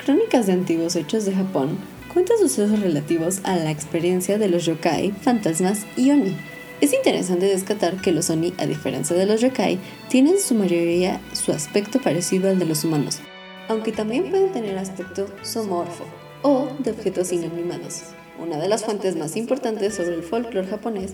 Crónicas 0.05 0.49
de 0.49 0.55
Antiguos 0.55 0.97
Hechos 0.97 1.25
de 1.25 1.33
Japón, 1.33 1.79
cuenta 2.13 2.37
sucesos 2.37 2.81
relativos 2.81 3.41
a 3.45 3.55
la 3.55 3.71
experiencia 3.71 4.39
de 4.39 4.49
los 4.49 4.67
yokai, 4.67 5.13
fantasmas 5.13 5.87
y 5.97 6.11
oni. 6.11 6.37
Es 6.81 6.93
interesante 6.93 7.47
descatar 7.47 8.01
que 8.01 8.11
los 8.11 8.29
oni, 8.29 8.55
a 8.59 8.67
diferencia 8.67 9.15
de 9.15 9.27
los 9.27 9.41
yokai, 9.41 9.79
tienen 10.09 10.35
en 10.35 10.41
su 10.41 10.57
mayoría 10.57 11.21
su 11.33 11.53
aspecto 11.53 12.01
parecido 12.01 12.51
al 12.51 12.59
de 12.59 12.67
los 12.67 12.83
humanos, 12.83 13.21
aunque 13.69 13.93
también 13.93 14.31
pueden 14.31 14.51
tener 14.53 14.77
aspecto 14.79 15.27
somorfo 15.43 16.05
o 16.43 16.71
de 16.81 16.91
objetos 16.91 17.31
inanimados. 17.33 18.03
Una 18.37 18.57
de 18.59 18.69
las 18.69 18.85
fuentes 18.85 19.15
más 19.15 19.37
importantes 19.37 19.95
sobre 19.95 20.15
el 20.15 20.23
folclore 20.23 20.67
japonés 20.67 21.13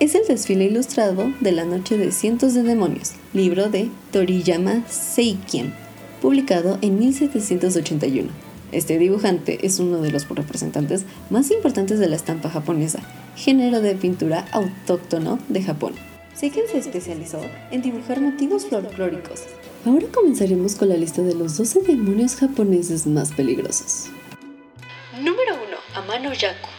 es 0.00 0.14
el 0.14 0.26
desfile 0.26 0.64
ilustrado 0.64 1.32
de 1.40 1.52
La 1.52 1.64
Noche 1.64 1.96
de 1.96 2.10
Cientos 2.10 2.54
de 2.54 2.62
Demonios, 2.62 3.12
libro 3.32 3.68
de 3.68 3.90
Toriyama 4.10 4.82
Seikien, 4.88 5.72
publicado 6.20 6.78
en 6.82 6.98
1781. 6.98 8.28
Este 8.72 8.98
dibujante 8.98 9.64
es 9.64 9.78
uno 9.78 10.00
de 10.02 10.10
los 10.10 10.28
representantes 10.28 11.04
más 11.30 11.50
importantes 11.52 12.00
de 12.00 12.08
la 12.08 12.16
estampa 12.16 12.50
japonesa, 12.50 13.00
género 13.36 13.80
de 13.80 13.94
pintura 13.94 14.46
autóctono 14.50 15.38
de 15.48 15.62
Japón. 15.62 15.94
Seiken 16.34 16.64
se 16.68 16.78
especializó 16.78 17.40
en 17.70 17.82
dibujar 17.82 18.20
motivos 18.20 18.66
folclóricos. 18.66 19.44
Ahora 19.86 20.06
comenzaremos 20.12 20.74
con 20.74 20.88
la 20.88 20.96
lista 20.96 21.22
de 21.22 21.34
los 21.34 21.56
12 21.56 21.82
demonios 21.82 22.34
japoneses 22.34 23.06
más 23.06 23.30
peligrosos. 23.32 24.06
Número 25.20 25.54
1. 25.94 26.02
Amano 26.02 26.32
Yaku. 26.32 26.73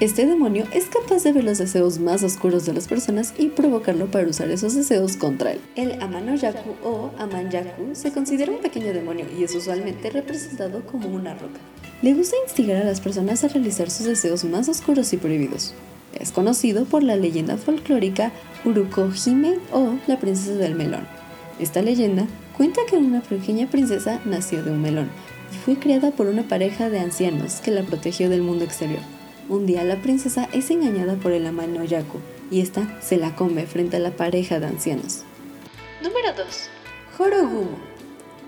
Este 0.00 0.26
demonio 0.26 0.64
es 0.72 0.84
capaz 0.84 1.24
de 1.24 1.32
ver 1.32 1.42
los 1.42 1.58
deseos 1.58 1.98
más 1.98 2.22
oscuros 2.22 2.64
de 2.64 2.72
las 2.72 2.86
personas 2.86 3.34
y 3.36 3.48
provocarlo 3.48 4.06
para 4.06 4.28
usar 4.28 4.48
esos 4.48 4.76
deseos 4.76 5.16
contra 5.16 5.50
él. 5.50 5.60
El 5.74 6.00
Amano-yaku 6.00 6.76
o 6.84 7.10
Aman-yaku 7.18 7.96
se 7.96 8.12
considera 8.12 8.52
un 8.52 8.60
pequeño 8.60 8.92
demonio 8.92 9.26
y 9.36 9.42
es 9.42 9.56
usualmente 9.56 10.10
representado 10.10 10.86
como 10.86 11.08
una 11.08 11.34
roca. 11.34 11.58
Le 12.00 12.14
gusta 12.14 12.36
instigar 12.44 12.80
a 12.80 12.84
las 12.84 13.00
personas 13.00 13.42
a 13.42 13.48
realizar 13.48 13.90
sus 13.90 14.06
deseos 14.06 14.44
más 14.44 14.68
oscuros 14.68 15.12
y 15.12 15.16
prohibidos. 15.16 15.74
Es 16.14 16.30
conocido 16.30 16.84
por 16.84 17.02
la 17.02 17.16
leyenda 17.16 17.56
folclórica 17.56 18.30
Uruko 18.64 19.10
Hime 19.26 19.58
o 19.72 19.98
la 20.06 20.20
princesa 20.20 20.54
del 20.54 20.76
melón. 20.76 21.08
Esta 21.58 21.82
leyenda 21.82 22.28
cuenta 22.56 22.82
que 22.88 22.96
una 22.96 23.20
pequeña 23.20 23.68
princesa 23.68 24.20
nació 24.24 24.62
de 24.62 24.70
un 24.70 24.80
melón 24.80 25.10
y 25.52 25.56
fue 25.56 25.74
criada 25.74 26.12
por 26.12 26.28
una 26.28 26.44
pareja 26.44 26.88
de 26.88 27.00
ancianos 27.00 27.54
que 27.56 27.72
la 27.72 27.82
protegió 27.82 28.30
del 28.30 28.42
mundo 28.42 28.64
exterior. 28.64 29.17
Un 29.48 29.64
día 29.64 29.82
la 29.82 29.96
princesa 30.02 30.46
es 30.52 30.70
engañada 30.70 31.16
por 31.16 31.32
el 31.32 31.46
amano 31.46 31.82
Yaku 31.82 32.18
y 32.50 32.60
esta 32.60 33.00
se 33.00 33.16
la 33.16 33.34
come 33.34 33.64
frente 33.64 33.96
a 33.96 34.00
la 34.00 34.10
pareja 34.10 34.60
de 34.60 34.66
ancianos. 34.66 35.22
Número 36.02 36.34
2. 36.36 36.68
Horogumo. 37.18 37.78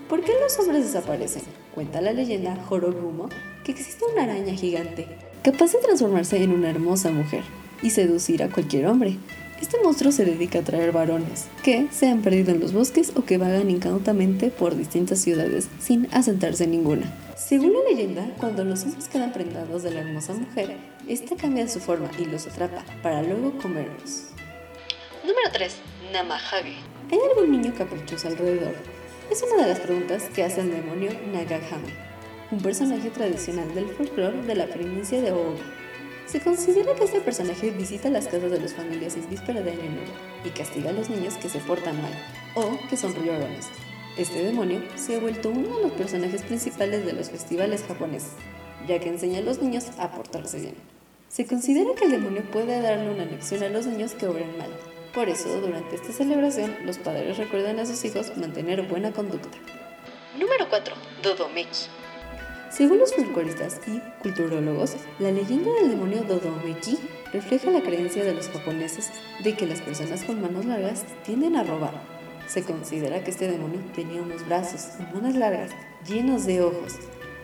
¿Por 0.07 0.23
qué 0.23 0.33
los 0.39 0.59
hombres 0.59 0.85
desaparecen? 0.85 1.41
Cuenta 1.73 2.01
la 2.01 2.13
leyenda 2.13 2.55
Horogumo 2.69 3.29
que 3.63 3.71
existe 3.71 4.05
una 4.13 4.25
araña 4.25 4.53
gigante 4.53 5.07
capaz 5.43 5.71
de 5.71 5.79
transformarse 5.79 6.43
en 6.43 6.51
una 6.51 6.69
hermosa 6.69 7.09
mujer 7.09 7.43
y 7.81 7.89
seducir 7.89 8.43
a 8.43 8.49
cualquier 8.49 8.85
hombre. 8.85 9.17
Este 9.61 9.77
monstruo 9.83 10.11
se 10.11 10.25
dedica 10.25 10.57
a 10.57 10.61
atraer 10.63 10.91
varones 10.91 11.45
que 11.63 11.87
se 11.91 12.09
han 12.09 12.23
perdido 12.23 12.51
en 12.51 12.59
los 12.59 12.73
bosques 12.73 13.13
o 13.15 13.23
que 13.25 13.37
vagan 13.37 13.69
incautamente 13.69 14.49
por 14.49 14.75
distintas 14.75 15.19
ciudades 15.19 15.69
sin 15.79 16.07
asentarse 16.11 16.63
en 16.63 16.71
ninguna. 16.71 17.13
Según 17.37 17.73
la 17.73 17.89
leyenda, 17.89 18.27
cuando 18.39 18.65
los 18.65 18.83
hombres 18.83 19.07
quedan 19.07 19.31
prendados 19.31 19.83
de 19.83 19.91
la 19.91 20.01
hermosa 20.01 20.33
mujer, 20.33 20.77
esta 21.07 21.35
cambia 21.35 21.67
su 21.67 21.79
forma 21.79 22.09
y 22.17 22.25
los 22.25 22.47
atrapa 22.47 22.83
para 23.03 23.21
luego 23.21 23.55
comerlos. 23.59 24.29
Número 25.21 25.51
3. 25.53 25.75
Namahage. 26.11 26.75
¿Hay 27.11 27.19
algún 27.29 27.51
niño 27.51 27.73
caprichoso 27.77 28.29
alrededor? 28.29 28.73
Es 29.29 29.43
una 29.43 29.63
de 29.63 29.69
las 29.69 29.79
preguntas 29.79 30.23
que 30.33 30.43
hace 30.43 30.61
el 30.61 30.71
demonio 30.71 31.11
Nagahame, 31.31 31.93
un 32.49 32.59
personaje 32.61 33.11
tradicional 33.11 33.73
del 33.75 33.89
folclore 33.89 34.41
de 34.41 34.55
la 34.55 34.65
provincia 34.65 35.21
de 35.21 35.31
Oga. 35.31 35.80
Se 36.31 36.39
considera 36.39 36.95
que 36.95 37.03
este 37.03 37.19
personaje 37.19 37.71
visita 37.71 38.09
las 38.09 38.29
casas 38.29 38.51
de 38.51 38.61
las 38.61 38.73
familias 38.73 39.17
en 39.17 39.29
víspera 39.29 39.59
de 39.59 39.71
Año 39.71 39.91
Nuevo 39.91 40.13
y 40.45 40.49
castiga 40.51 40.91
a 40.91 40.93
los 40.93 41.09
niños 41.09 41.33
que 41.33 41.49
se 41.49 41.59
portan 41.59 42.01
mal 42.01 42.13
o 42.55 42.79
que 42.89 42.95
son 42.95 43.13
llorones. 43.13 43.67
Este 44.15 44.41
demonio 44.41 44.81
se 44.95 45.17
ha 45.17 45.19
vuelto 45.19 45.49
uno 45.49 45.75
de 45.75 45.83
los 45.83 45.91
personajes 45.91 46.43
principales 46.43 47.05
de 47.05 47.11
los 47.11 47.29
festivales 47.29 47.83
japoneses, 47.85 48.31
ya 48.87 48.97
que 48.99 49.09
enseña 49.09 49.39
a 49.39 49.41
los 49.41 49.61
niños 49.61 49.87
a 49.97 50.11
portarse 50.11 50.61
bien. 50.61 50.75
Se 51.27 51.45
considera 51.45 51.95
que 51.95 52.05
el 52.05 52.11
demonio 52.11 52.49
puede 52.49 52.79
darle 52.79 53.09
una 53.09 53.25
lección 53.25 53.61
a 53.63 53.67
los 53.67 53.85
niños 53.85 54.13
que 54.13 54.27
obren 54.27 54.57
mal. 54.57 54.69
Por 55.13 55.27
eso, 55.27 55.59
durante 55.59 55.95
esta 55.95 56.13
celebración, 56.13 56.77
los 56.85 56.97
padres 56.97 57.37
recuerdan 57.39 57.77
a 57.79 57.85
sus 57.85 58.05
hijos 58.05 58.37
mantener 58.37 58.83
buena 58.83 59.11
conducta. 59.11 59.57
Número 60.39 60.69
4. 60.69 60.95
Dodomeki. 61.23 62.00
Según 62.71 62.99
los 62.99 63.13
folcloristas 63.13 63.79
y 63.85 63.99
culturólogos, 64.21 64.95
la 65.19 65.31
leyenda 65.31 65.71
del 65.73 65.89
demonio 65.89 66.23
Dodomeki 66.23 66.97
refleja 67.33 67.69
la 67.69 67.81
creencia 67.81 68.23
de 68.23 68.33
los 68.33 68.49
japoneses 68.49 69.11
de 69.43 69.55
que 69.55 69.67
las 69.67 69.81
personas 69.81 70.23
con 70.23 70.41
manos 70.41 70.65
largas 70.65 71.03
tienden 71.23 71.57
a 71.57 71.63
robar 71.63 72.21
se 72.51 72.63
considera 72.63 73.23
que 73.23 73.31
este 73.31 73.47
demonio 73.47 73.79
tenía 73.95 74.21
unos 74.21 74.45
brazos 74.45 74.87
y 74.99 75.15
manos 75.15 75.35
largas, 75.35 75.71
llenos 76.05 76.45
de 76.45 76.61
ojos. 76.61 76.95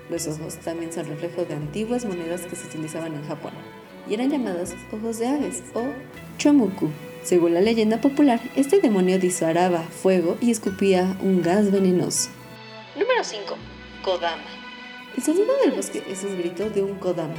Los 0.10 0.28
ojos 0.28 0.58
también 0.58 0.92
son 0.92 1.08
reflejo 1.08 1.46
de 1.46 1.56
antiguas 1.56 2.04
monedas 2.04 2.42
que 2.42 2.58
se 2.58 2.68
utilizaban 2.68 3.13
en 3.13 3.26
Japón 3.26 3.54
y 4.10 4.16
eran 4.16 4.30
llamadas 4.30 4.76
ojos 4.92 5.20
de 5.20 5.28
aves 5.28 5.63
o 5.74 5.84
chomuku. 6.38 6.90
Según 7.24 7.54
la 7.54 7.62
leyenda 7.62 8.02
popular, 8.02 8.40
este 8.56 8.80
demonio 8.80 9.18
disparaba 9.18 9.82
fuego 9.84 10.38
y 10.42 10.52
escupía 10.52 11.18
un 11.22 11.42
gas 11.42 11.72
venenoso. 11.72 12.30
Número 12.98 13.24
5. 13.24 13.56
Kodama. 14.04 14.57
El 15.17 15.23
sonido 15.23 15.47
del 15.65 15.71
bosque 15.71 16.03
es 16.08 16.23
un 16.23 16.38
grito 16.38 16.69
de 16.69 16.84
un 16.84 16.99
Kodama. 16.99 17.34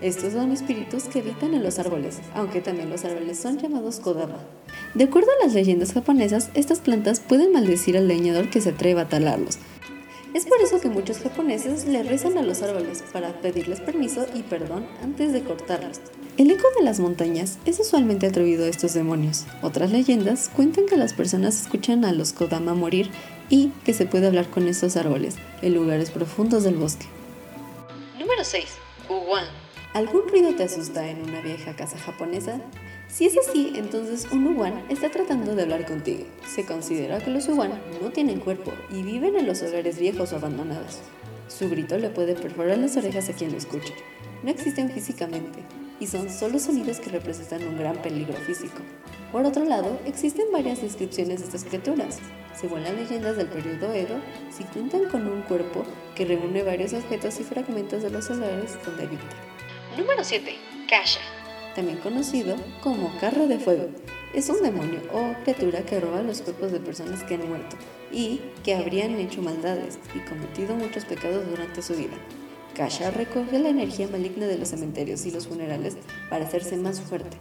Estos 0.00 0.32
son 0.32 0.50
espíritus 0.50 1.04
que 1.04 1.18
habitan 1.18 1.52
en 1.52 1.62
los 1.62 1.78
árboles, 1.78 2.20
aunque 2.34 2.62
también 2.62 2.88
los 2.88 3.04
árboles 3.04 3.38
son 3.38 3.58
llamados 3.58 4.00
Kodama. 4.00 4.38
De 4.94 5.04
acuerdo 5.04 5.28
a 5.32 5.44
las 5.44 5.52
leyendas 5.52 5.92
japonesas, 5.92 6.48
estas 6.54 6.78
plantas 6.78 7.20
pueden 7.20 7.52
maldecir 7.52 7.98
al 7.98 8.08
leñador 8.08 8.48
que 8.48 8.62
se 8.62 8.70
atreva 8.70 9.02
a 9.02 9.08
talarlos. 9.10 9.58
Es 10.32 10.46
por 10.46 10.58
eso 10.62 10.80
que 10.80 10.88
muchos 10.88 11.18
japoneses 11.18 11.86
le 11.86 12.02
rezan 12.02 12.38
a 12.38 12.42
los 12.42 12.62
árboles 12.62 13.04
para 13.12 13.38
pedirles 13.42 13.82
permiso 13.82 14.24
y 14.34 14.40
perdón 14.40 14.86
antes 15.02 15.30
de 15.34 15.42
cortarlos. 15.42 16.00
El 16.38 16.50
eco 16.50 16.66
de 16.78 16.84
las 16.84 16.98
montañas 16.98 17.58
es 17.66 17.78
usualmente 17.78 18.26
atribuido 18.26 18.64
a 18.64 18.68
estos 18.68 18.94
demonios. 18.94 19.44
Otras 19.60 19.90
leyendas 19.90 20.48
cuentan 20.48 20.86
que 20.86 20.96
las 20.96 21.12
personas 21.12 21.60
escuchan 21.60 22.06
a 22.06 22.12
los 22.12 22.32
Kodama 22.32 22.72
morir 22.72 23.10
y 23.50 23.68
que 23.84 23.92
se 23.92 24.06
puede 24.06 24.28
hablar 24.28 24.48
con 24.48 24.66
estos 24.66 24.96
árboles 24.96 25.34
en 25.60 25.74
lugares 25.74 26.10
profundos 26.10 26.64
del 26.64 26.76
bosque. 26.76 27.04
Número 28.18 28.42
6. 28.42 28.66
Uwan. 29.08 29.44
¿Algún 29.94 30.26
ruido 30.26 30.52
te 30.56 30.64
asusta 30.64 31.08
en 31.08 31.22
una 31.22 31.40
vieja 31.40 31.76
casa 31.76 31.96
japonesa? 31.98 32.60
Si 33.06 33.26
es 33.26 33.38
así, 33.38 33.74
entonces 33.76 34.26
un 34.32 34.56
Uwan 34.56 34.84
está 34.88 35.08
tratando 35.08 35.54
de 35.54 35.62
hablar 35.62 35.86
contigo. 35.86 36.24
Se 36.44 36.66
considera 36.66 37.20
que 37.20 37.30
los 37.30 37.48
Uwan 37.48 37.80
no 38.02 38.10
tienen 38.10 38.40
cuerpo 38.40 38.72
y 38.90 39.04
viven 39.04 39.36
en 39.36 39.46
los 39.46 39.62
hogares 39.62 40.00
viejos 40.00 40.32
o 40.32 40.36
abandonados. 40.36 40.98
Su 41.46 41.70
grito 41.70 41.96
le 41.96 42.10
puede 42.10 42.34
perforar 42.34 42.78
las 42.78 42.96
orejas 42.96 43.28
a 43.28 43.34
quien 43.34 43.52
lo 43.52 43.58
escucha. 43.58 43.94
No 44.42 44.50
existen 44.50 44.90
físicamente, 44.90 45.60
y 46.00 46.06
son 46.06 46.30
solo 46.30 46.58
sonidos 46.58 47.00
que 47.00 47.10
representan 47.10 47.66
un 47.66 47.78
gran 47.78 48.00
peligro 48.02 48.34
físico. 48.34 48.78
Por 49.32 49.44
otro 49.44 49.64
lado, 49.64 50.00
existen 50.06 50.46
varias 50.52 50.80
descripciones 50.80 51.40
de 51.40 51.46
estas 51.46 51.64
criaturas. 51.64 52.18
Según 52.58 52.82
las 52.82 52.94
leyendas 52.94 53.36
del 53.36 53.48
periodo 53.48 53.92
Edo, 53.92 54.16
si 54.50 54.64
cuentan 54.64 55.08
con 55.10 55.26
un 55.28 55.42
cuerpo 55.42 55.84
que 56.14 56.24
reúne 56.24 56.62
varios 56.62 56.92
objetos 56.92 57.38
y 57.40 57.44
fragmentos 57.44 58.02
de 58.02 58.10
los 58.10 58.30
hogares 58.30 58.76
donde 58.84 59.04
habitan. 59.04 59.28
Número 59.96 60.24
7. 60.24 60.56
Kasha. 60.88 61.20
También 61.74 61.98
conocido 61.98 62.56
como 62.82 63.12
carro 63.20 63.46
de 63.46 63.58
fuego. 63.58 63.88
Es 64.34 64.48
un 64.48 64.62
demonio 64.62 65.00
o 65.12 65.34
criatura 65.42 65.82
que 65.82 66.00
roba 66.00 66.22
los 66.22 66.42
cuerpos 66.42 66.72
de 66.72 66.80
personas 66.80 67.22
que 67.24 67.34
han 67.34 67.48
muerto 67.48 67.76
y 68.10 68.40
que 68.64 68.74
habrían 68.74 69.18
hecho 69.18 69.42
maldades 69.42 69.98
y 70.14 70.18
cometido 70.20 70.74
muchos 70.74 71.04
pecados 71.04 71.48
durante 71.48 71.82
su 71.82 71.94
vida. 71.94 72.14
Kasha 72.78 73.10
recoge 73.10 73.58
la 73.58 73.70
energía 73.70 74.06
maligna 74.06 74.46
de 74.46 74.56
los 74.56 74.68
cementerios 74.68 75.26
y 75.26 75.32
los 75.32 75.48
funerales 75.48 75.96
para 76.30 76.44
hacerse 76.44 76.76
más 76.76 77.00
fuerte. 77.00 77.36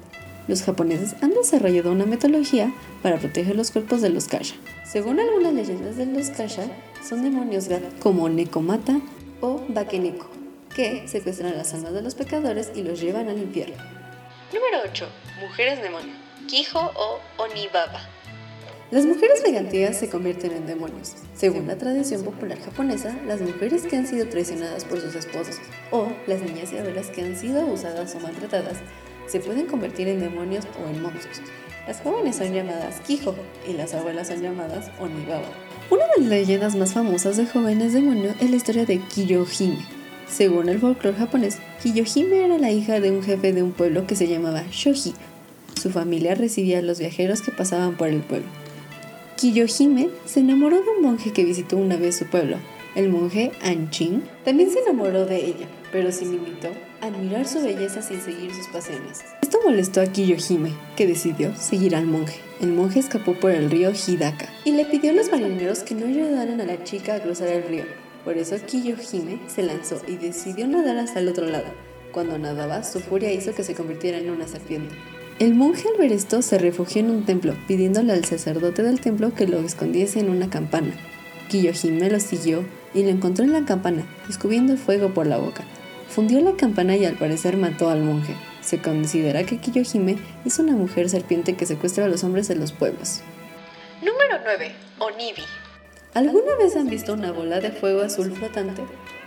Los 0.48 0.64
japoneses 0.64 1.16
han 1.22 1.30
desarrollado 1.30 1.92
una 1.92 2.08
metodología 2.08 2.74
para 3.04 3.18
proteger 3.20 3.56
los 3.56 3.70
cuerpos 3.70 4.02
de 4.02 4.10
los 4.10 4.28
Kasha. 4.28 4.56
Según 4.84 5.20
algunas 5.20 5.54
leyendas 5.54 5.96
de 5.96 6.08
los 6.08 6.32
Kasha, 6.32 6.66
son 7.08 7.22
demonios 7.22 7.68
como 8.00 8.28
Nekomata 8.30 9.00
o 9.40 9.62
Bakeneko, 9.70 10.28
que 10.76 11.08
secuestran 11.08 11.56
las 11.56 11.72
almas 11.76 11.94
de 11.94 12.02
los 12.02 12.16
pecadores 12.16 12.72
y 12.74 12.82
los 12.82 13.00
llevan 13.00 13.30
al 13.30 13.38
infierno. 13.38 13.78
Número 14.52 14.90
8. 14.90 15.08
Mujeres 15.42 15.84
demonio. 15.84 16.16
Kijo 16.48 16.80
o 16.80 17.20
Onibaba. 17.38 18.17
Las 18.90 19.06
mujeres 19.06 19.44
vegantías 19.44 20.00
se 20.00 20.08
convierten 20.08 20.54
en 20.54 20.66
demonios. 20.66 21.16
Según 21.36 21.68
la 21.68 21.78
tradición 21.78 22.24
popular 22.24 22.58
japonesa, 22.58 23.18
las 23.28 23.42
mujeres 23.42 23.84
que 23.84 23.98
han 23.98 24.08
sido 24.08 24.30
traicionadas 24.30 24.86
por 24.86 25.02
sus 25.02 25.14
esposos 25.14 25.58
o 25.92 26.08
las 26.26 26.42
niñas 26.42 26.72
y 26.72 26.78
abuelas 26.78 27.08
que 27.08 27.22
han 27.22 27.36
sido 27.36 27.64
abusadas 27.64 28.16
o 28.16 28.22
maltratadas 28.22 28.78
se 29.28 29.42
pueden 29.42 29.66
convertir 29.66 30.08
en 30.08 30.22
demonios 30.22 30.64
o 30.82 30.90
en 30.90 31.02
monstruos. 31.02 31.42
Las 31.86 32.00
jóvenes 32.00 32.38
son 32.38 32.54
llamadas 32.54 33.02
Kijo 33.02 33.36
y 33.70 33.74
las 33.74 33.94
abuelas 33.94 34.30
son 34.30 34.42
llamadas 34.42 34.90
Onibaba. 35.02 35.50
Una 35.90 36.06
de 36.16 36.22
las 36.22 36.30
leyendas 36.30 36.76
más 36.78 36.94
famosas 36.94 37.36
de 37.36 37.46
jóvenes 37.46 37.92
demonios 37.92 38.38
es 38.40 38.50
la 38.50 38.56
historia 38.56 38.86
de 38.86 39.00
Kiyohime. 39.00 39.86
Según 40.30 40.70
el 40.70 40.80
folclore 40.80 41.18
japonés, 41.18 41.58
Kiyohime 41.84 42.46
era 42.46 42.58
la 42.58 42.72
hija 42.72 43.02
de 43.02 43.12
un 43.12 43.22
jefe 43.22 43.52
de 43.52 43.64
un 43.64 43.74
pueblo 43.74 44.08
que 44.08 44.16
se 44.16 44.30
llamaba 44.30 44.64
Shoji. 44.72 45.14
Su 45.76 45.90
familia 45.90 46.36
recibía 46.36 46.80
a 46.80 46.84
los 46.84 47.00
viajeros 47.00 47.42
que 47.42 47.52
pasaban 47.52 47.98
por 47.98 48.08
el 48.08 48.22
pueblo. 48.22 48.48
Kiyohime 49.38 50.10
se 50.26 50.40
enamoró 50.40 50.82
de 50.82 50.90
un 50.90 51.04
monje 51.04 51.32
que 51.32 51.46
visitó 51.46 51.78
una 51.78 51.96
vez 51.96 52.16
su 52.16 52.26
pueblo. 52.26 52.58
El 52.96 53.10
monje 53.10 53.52
Anchin 53.62 54.24
también 54.44 54.72
se 54.72 54.80
enamoró 54.80 55.28
de 55.28 55.46
ella, 55.46 55.68
pero 55.92 56.12
se 56.12 56.26
limitó 56.26 56.70
a 57.02 57.06
admirar 57.06 57.48
su 57.48 57.62
belleza 57.62 58.02
sin 58.02 58.20
seguir 58.20 58.52
sus 58.52 58.66
pasiones. 58.70 59.24
Esto 59.44 59.60
molestó 59.64 60.02
a 60.02 60.08
Kiyohime, 60.08 60.74
que 60.96 61.06
decidió 61.06 61.56
seguir 61.56 61.96
al 61.96 62.08
monje. 62.08 62.40
El 62.60 62.74
monje 62.74 63.00
escapó 63.00 63.36
por 63.36 63.52
el 63.52 63.70
río 63.70 63.92
Hidaka 63.92 64.50
y 64.66 64.72
le 64.72 64.86
pidió 64.86 65.12
a 65.12 65.14
los 65.14 65.32
marineros 65.32 65.84
que 65.84 65.94
no 65.94 66.08
ayudaran 66.08 66.60
a 66.60 66.66
la 66.66 66.84
chica 66.84 67.14
a 67.14 67.22
cruzar 67.22 67.50
el 67.50 67.62
río. 67.62 67.86
Por 68.26 68.40
eso 68.40 68.56
Kiyohime 68.66 69.40
se 69.46 69.62
lanzó 69.62 70.02
y 70.08 70.16
decidió 70.16 70.68
nadar 70.68 70.98
hasta 70.98 71.20
el 71.20 71.28
otro 71.28 71.46
lado. 71.46 71.68
Cuando 72.12 72.40
nadaba, 72.40 72.82
su 72.82 73.02
furia 73.02 73.32
hizo 73.32 73.54
que 73.54 73.64
se 73.64 73.76
convirtiera 73.76 74.18
en 74.18 74.32
una 74.32 74.48
serpiente. 74.48 74.96
El 75.40 75.54
monje 75.54 75.88
al 75.88 76.00
ver 76.00 76.12
esto 76.12 76.42
se 76.42 76.58
refugió 76.58 77.00
en 77.00 77.12
un 77.12 77.24
templo, 77.24 77.56
pidiéndole 77.68 78.12
al 78.12 78.26
sacerdote 78.26 78.82
del 78.82 79.00
templo 79.00 79.36
que 79.36 79.46
lo 79.46 79.60
escondiese 79.60 80.20
en 80.20 80.30
una 80.30 80.50
campana. 80.50 80.92
Kiyohime 81.48 82.10
lo 82.10 82.20
siguió 82.20 82.66
y 82.96 83.04
lo 83.04 83.10
encontró 83.10 83.46
en 83.46 83.54
la 83.54 83.64
campana, 83.64 84.04
descubriendo 84.26 84.76
fuego 84.78 85.14
por 85.14 85.28
la 85.28 85.38
boca. 85.38 85.64
Fundió 86.10 86.42
la 86.42 86.56
campana 86.56 86.98
y 86.98 87.06
al 87.06 87.20
parecer 87.20 87.56
mató 87.56 87.92
al 87.92 88.02
monje. 88.02 88.34
Se 88.62 88.82
considera 88.82 89.44
que 89.44 89.60
Kiyohime 89.60 90.18
es 90.44 90.58
una 90.58 90.74
mujer 90.74 91.08
serpiente 91.08 91.54
que 91.54 91.68
secuestra 91.68 92.06
a 92.06 92.08
los 92.08 92.24
hombres 92.24 92.48
de 92.48 92.56
los 92.56 92.72
pueblos. 92.72 93.22
Número 94.02 94.44
9. 94.44 94.72
Onibi. 94.98 95.44
¿Alguna 96.16 96.56
vez 96.56 96.76
han 96.76 96.90
visto 96.90 97.14
una 97.14 97.32
bola 97.32 97.60
de 97.60 97.72
fuego 97.72 98.02
azul 98.02 98.32
flotante? 98.32 98.82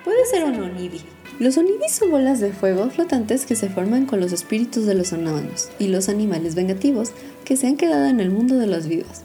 Puede 0.04 0.24
ser 0.26 0.44
un 0.44 0.60
onibi. 0.60 1.00
Los 1.38 1.56
onibis 1.56 1.92
son 1.92 2.10
bolas 2.10 2.40
de 2.40 2.52
fuego 2.52 2.90
flotantes 2.90 3.46
que 3.46 3.56
se 3.56 3.68
forman 3.68 4.06
con 4.06 4.20
los 4.20 4.32
espíritus 4.32 4.86
de 4.86 4.94
los 4.94 5.12
onámanos 5.12 5.70
y 5.78 5.88
los 5.88 6.08
animales 6.08 6.54
vengativos 6.54 7.12
que 7.44 7.56
se 7.56 7.66
han 7.66 7.76
quedado 7.76 8.06
en 8.06 8.20
el 8.20 8.30
mundo 8.30 8.56
de 8.56 8.66
los 8.66 8.86
vivos. 8.86 9.22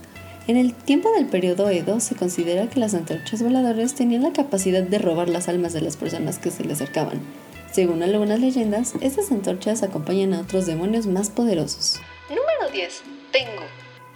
En 0.47 0.57
el 0.57 0.73
tiempo 0.73 1.11
del 1.11 1.25
periodo 1.25 1.69
Edo 1.69 1.99
se 1.99 2.15
considera 2.15 2.69
que 2.69 2.79
las 2.79 2.93
antorchas 2.93 3.41
voladoras 3.41 3.95
tenían 3.95 4.23
la 4.23 4.33
capacidad 4.33 4.83
de 4.83 4.99
robar 4.99 5.27
las 5.27 5.47
almas 5.49 5.73
de 5.73 5.81
las 5.81 5.97
personas 5.97 6.39
que 6.39 6.51
se 6.51 6.63
le 6.63 6.73
acercaban. 6.73 7.19
Según 7.71 8.03
algunas 8.03 8.39
leyendas, 8.39 8.93
estas 9.01 9.31
antorchas 9.31 9.81
acompañan 9.81 10.33
a 10.33 10.41
otros 10.41 10.65
demonios 10.65 11.07
más 11.07 11.29
poderosos. 11.29 11.99
Número 12.29 12.71
10. 12.71 13.01
Tengu. 13.31 13.63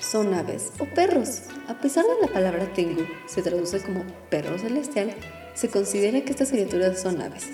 Son 0.01 0.33
aves 0.33 0.71
o 0.79 0.85
perros. 0.85 1.41
A 1.67 1.73
pesar 1.79 2.05
de 2.05 2.21
la 2.21 2.31
palabra 2.31 2.71
Tengu, 2.73 3.05
se 3.27 3.41
traduce 3.41 3.81
como 3.81 4.03
perro 4.29 4.57
celestial, 4.57 5.13
se 5.59 5.67
considera 5.67 6.21
que 6.21 6.31
estas 6.31 6.51
criaturas 6.51 7.01
son 7.01 7.21
aves. 7.21 7.47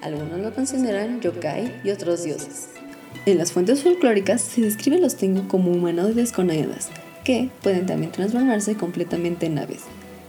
Algunos 0.00 0.40
lo 0.40 0.54
consideran 0.54 1.20
yokai 1.20 1.82
y 1.84 1.90
otros 1.90 2.24
dioses. 2.24 2.70
En 3.26 3.36
las 3.36 3.52
fuentes 3.52 3.82
folclóricas 3.82 4.40
se 4.40 4.62
describen 4.62 5.02
los 5.02 5.16
Tengu 5.16 5.46
como 5.46 5.70
humanoides 5.70 6.32
con 6.32 6.50
alas, 6.50 6.88
que 7.22 7.50
pueden 7.62 7.84
también 7.84 8.12
transformarse 8.12 8.76
completamente 8.76 9.44
en 9.44 9.58
aves. 9.58 9.82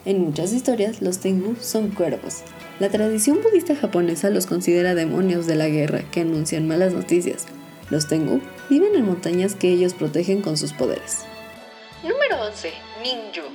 En 0.03 0.19
muchas 0.19 0.51
historias, 0.51 1.01
los 1.01 1.19
Tengu 1.19 1.55
son 1.61 1.91
cuervos. 1.91 2.41
La 2.81 2.89
tradición 2.89 3.39
budista 3.41 3.77
japonesa 3.77 4.29
los 4.29 4.45
considera 4.45 4.93
demonios 4.93 5.47
de 5.47 5.55
la 5.55 5.69
guerra 5.69 6.03
que 6.11 6.21
anuncian 6.21 6.67
malas 6.67 6.91
noticias. 6.91 7.45
Los 7.89 8.09
Tengu 8.09 8.41
viven 8.69 8.93
en 8.95 9.05
montañas 9.05 9.55
que 9.55 9.69
ellos 9.69 9.93
protegen 9.93 10.41
con 10.41 10.57
sus 10.57 10.73
poderes. 10.73 11.19
Número 12.03 12.43
11. 12.49 12.71
Ninju. 13.01 13.47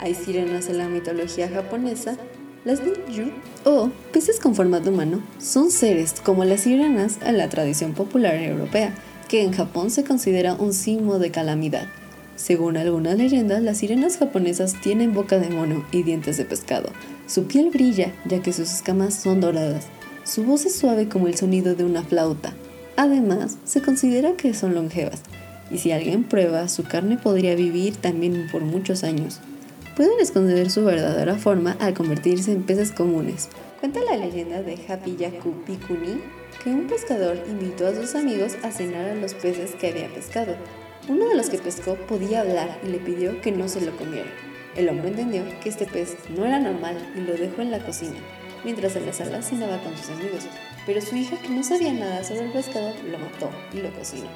Hay 0.00 0.16
sirenas 0.16 0.68
en 0.68 0.78
la 0.78 0.88
mitología 0.88 1.48
japonesa. 1.48 2.16
Las 2.64 2.80
ninju, 2.80 3.32
o 3.64 3.90
peces 4.12 4.38
con 4.38 4.54
formato 4.54 4.90
humano, 4.90 5.20
son 5.40 5.72
seres 5.72 6.14
como 6.24 6.44
las 6.44 6.60
sirenas 6.60 7.18
en 7.26 7.36
la 7.36 7.48
tradición 7.48 7.92
popular 7.92 8.36
europea, 8.36 8.94
que 9.28 9.42
en 9.42 9.52
Japón 9.52 9.90
se 9.90 10.04
considera 10.04 10.54
un 10.54 10.72
símbolo 10.72 11.18
de 11.18 11.32
calamidad. 11.32 11.88
Según 12.36 12.76
algunas 12.76 13.18
leyendas, 13.18 13.62
las 13.62 13.78
sirenas 13.78 14.16
japonesas 14.16 14.80
tienen 14.80 15.12
boca 15.12 15.40
de 15.40 15.50
mono 15.50 15.84
y 15.90 16.04
dientes 16.04 16.36
de 16.36 16.44
pescado. 16.44 16.90
Su 17.26 17.48
piel 17.48 17.70
brilla, 17.70 18.12
ya 18.26 18.40
que 18.40 18.52
sus 18.52 18.70
escamas 18.72 19.14
son 19.14 19.40
doradas. 19.40 19.86
Su 20.22 20.44
voz 20.44 20.64
es 20.64 20.76
suave 20.76 21.08
como 21.08 21.26
el 21.26 21.36
sonido 21.36 21.74
de 21.74 21.82
una 21.82 22.04
flauta. 22.04 22.52
Además, 22.96 23.58
se 23.64 23.82
considera 23.82 24.36
que 24.36 24.54
son 24.54 24.74
longevas, 24.74 25.22
y 25.72 25.78
si 25.78 25.90
alguien 25.90 26.22
prueba, 26.22 26.68
su 26.68 26.84
carne 26.84 27.16
podría 27.16 27.56
vivir 27.56 27.96
también 27.96 28.46
por 28.52 28.62
muchos 28.62 29.02
años. 29.02 29.40
Pueden 29.96 30.20
esconder 30.20 30.70
su 30.70 30.86
verdadera 30.86 31.36
forma 31.36 31.76
al 31.78 31.92
convertirse 31.92 32.50
en 32.50 32.62
peces 32.62 32.92
comunes. 32.92 33.50
Cuenta 33.78 34.00
la 34.02 34.16
leyenda 34.16 34.62
de 34.62 34.78
Hapiyaku 34.88 35.52
Pikuni 35.66 36.18
que 36.64 36.70
un 36.70 36.86
pescador 36.86 37.36
invitó 37.46 37.86
a 37.86 37.94
sus 37.94 38.14
amigos 38.14 38.56
a 38.62 38.70
cenar 38.70 39.10
a 39.10 39.14
los 39.14 39.34
peces 39.34 39.72
que 39.74 39.88
había 39.88 40.08
pescado. 40.08 40.54
Uno 41.08 41.28
de 41.28 41.34
los 41.34 41.50
que 41.50 41.58
pescó 41.58 41.96
podía 41.96 42.40
hablar 42.40 42.78
y 42.82 42.88
le 42.88 42.98
pidió 42.98 43.38
que 43.42 43.52
no 43.52 43.68
se 43.68 43.82
lo 43.82 43.94
comiera. 43.98 44.30
El 44.76 44.88
hombre 44.88 45.08
entendió 45.08 45.42
que 45.62 45.68
este 45.68 45.84
pez 45.84 46.16
no 46.34 46.46
era 46.46 46.58
normal 46.58 46.96
y 47.14 47.20
lo 47.20 47.34
dejó 47.34 47.60
en 47.60 47.70
la 47.70 47.84
cocina, 47.84 48.16
mientras 48.64 48.96
en 48.96 49.04
la 49.04 49.12
sala 49.12 49.42
cenaba 49.42 49.76
con 49.82 49.94
sus 49.98 50.08
amigos, 50.08 50.46
pero 50.86 51.02
su 51.02 51.16
hija, 51.16 51.36
que 51.36 51.50
no 51.50 51.62
sabía 51.62 51.92
nada 51.92 52.24
sobre 52.24 52.46
el 52.46 52.52
pescado, 52.52 52.94
lo 53.10 53.18
mató 53.18 53.50
y 53.74 53.82
lo 53.82 53.92
cocinó. 53.92 54.28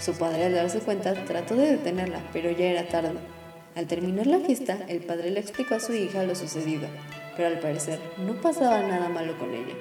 Su 0.00 0.14
padre 0.14 0.46
al 0.46 0.54
darse 0.54 0.80
cuenta 0.80 1.14
trató 1.26 1.54
de 1.54 1.72
detenerla, 1.72 2.20
pero 2.32 2.50
ya 2.50 2.66
era 2.66 2.88
tarde. 2.88 3.35
Al 3.76 3.86
terminar 3.86 4.26
la 4.26 4.40
fiesta, 4.40 4.78
el 4.88 5.00
padre 5.00 5.30
le 5.30 5.38
explicó 5.38 5.74
a 5.74 5.80
su 5.80 5.92
hija 5.92 6.24
lo 6.24 6.34
sucedido, 6.34 6.88
pero 7.36 7.48
al 7.48 7.60
parecer 7.60 8.00
no 8.26 8.32
pasaba 8.40 8.80
nada 8.80 9.10
malo 9.10 9.38
con 9.38 9.52
ella. 9.52 9.74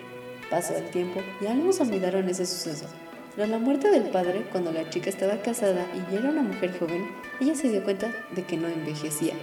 Pasó 0.50 0.76
el 0.76 0.90
tiempo 0.90 1.22
y 1.42 1.48
ambos 1.48 1.80
olvidaron 1.80 2.28
ese 2.28 2.46
suceso. 2.46 2.88
Tras 3.36 3.48
la 3.48 3.58
muerte 3.58 3.90
del 3.90 4.10
padre, 4.10 4.48
cuando 4.52 4.74
la 4.74 4.90
chica 4.90 5.10
estaba 5.10 5.42
casada 5.42 5.88
y 5.94 6.12
ya 6.12 6.20
era 6.20 6.30
una 6.30 6.42
mujer 6.42 6.78
joven, 6.78 7.08
ella 7.40 7.56
se 7.56 7.70
dio 7.70 7.86
cuenta 7.86 8.12
de 8.36 8.44
que 8.44 8.58
no 8.58 8.68
envejecía. 8.68 9.34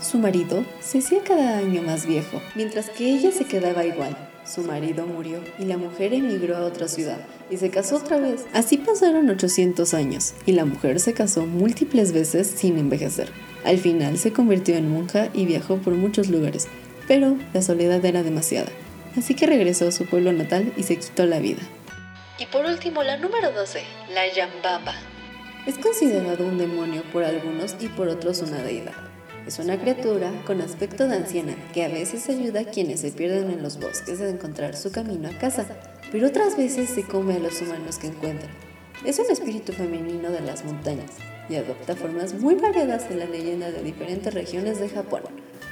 Su 0.00 0.18
marido 0.18 0.64
se 0.80 0.98
hacía 0.98 1.24
cada 1.24 1.58
año 1.58 1.82
más 1.82 2.06
viejo, 2.06 2.40
mientras 2.54 2.90
que 2.90 3.04
ella 3.04 3.32
se 3.32 3.46
quedaba 3.46 3.84
igual. 3.84 4.16
Su 4.44 4.62
marido 4.62 5.06
murió 5.06 5.40
y 5.58 5.64
la 5.64 5.76
mujer 5.76 6.14
emigró 6.14 6.56
a 6.56 6.64
otra 6.64 6.86
ciudad 6.86 7.18
y 7.50 7.56
se 7.56 7.68
casó 7.70 7.96
otra 7.96 8.18
vez. 8.18 8.46
Así 8.54 8.78
pasaron 8.78 9.28
800 9.28 9.92
años 9.92 10.34
y 10.46 10.52
la 10.52 10.64
mujer 10.64 11.00
se 11.00 11.14
casó 11.14 11.46
múltiples 11.46 12.12
veces 12.12 12.46
sin 12.46 12.78
envejecer. 12.78 13.30
Al 13.68 13.76
final 13.76 14.16
se 14.16 14.32
convirtió 14.32 14.76
en 14.76 14.88
monja 14.88 15.28
y 15.34 15.44
viajó 15.44 15.76
por 15.76 15.92
muchos 15.92 16.30
lugares, 16.30 16.68
pero 17.06 17.36
la 17.52 17.60
soledad 17.60 18.02
era 18.02 18.22
demasiada, 18.22 18.70
así 19.14 19.34
que 19.34 19.46
regresó 19.46 19.88
a 19.88 19.92
su 19.92 20.06
pueblo 20.06 20.32
natal 20.32 20.72
y 20.78 20.84
se 20.84 20.96
quitó 20.96 21.26
la 21.26 21.38
vida. 21.38 21.60
Y 22.38 22.46
por 22.46 22.64
último, 22.64 23.02
la 23.02 23.18
número 23.18 23.52
12, 23.52 23.82
la 24.14 24.26
Yambaba. 24.32 24.94
Es 25.66 25.76
considerado 25.76 26.46
un 26.46 26.56
demonio 26.56 27.02
por 27.12 27.24
algunos 27.24 27.76
y 27.78 27.88
por 27.88 28.08
otros 28.08 28.40
una 28.40 28.62
deidad. 28.62 28.94
Es 29.46 29.58
una 29.58 29.78
criatura 29.78 30.32
con 30.46 30.62
aspecto 30.62 31.06
de 31.06 31.16
anciana 31.16 31.54
que 31.74 31.84
a 31.84 31.88
veces 31.88 32.26
ayuda 32.30 32.60
a 32.60 32.70
quienes 32.70 33.00
se 33.00 33.10
pierden 33.10 33.50
en 33.50 33.62
los 33.62 33.78
bosques 33.78 34.18
a 34.22 34.30
encontrar 34.30 34.76
su 34.76 34.90
camino 34.90 35.28
a 35.28 35.38
casa, 35.38 35.66
pero 36.10 36.28
otras 36.28 36.56
veces 36.56 36.88
se 36.88 37.02
come 37.02 37.34
a 37.34 37.38
los 37.38 37.60
humanos 37.60 37.98
que 37.98 38.06
encuentra. 38.06 38.48
es 39.04 39.18
un 39.18 39.30
espíritu 39.30 39.74
femenino 39.74 40.30
de 40.30 40.40
las 40.40 40.64
montañas 40.64 41.10
y 41.48 41.56
adopta 41.56 41.96
formas 41.96 42.34
muy 42.34 42.54
variadas 42.54 43.10
en 43.10 43.18
la 43.18 43.26
leyenda 43.26 43.70
de 43.70 43.82
diferentes 43.82 44.32
regiones 44.34 44.78
de 44.80 44.88
Japón. 44.88 45.22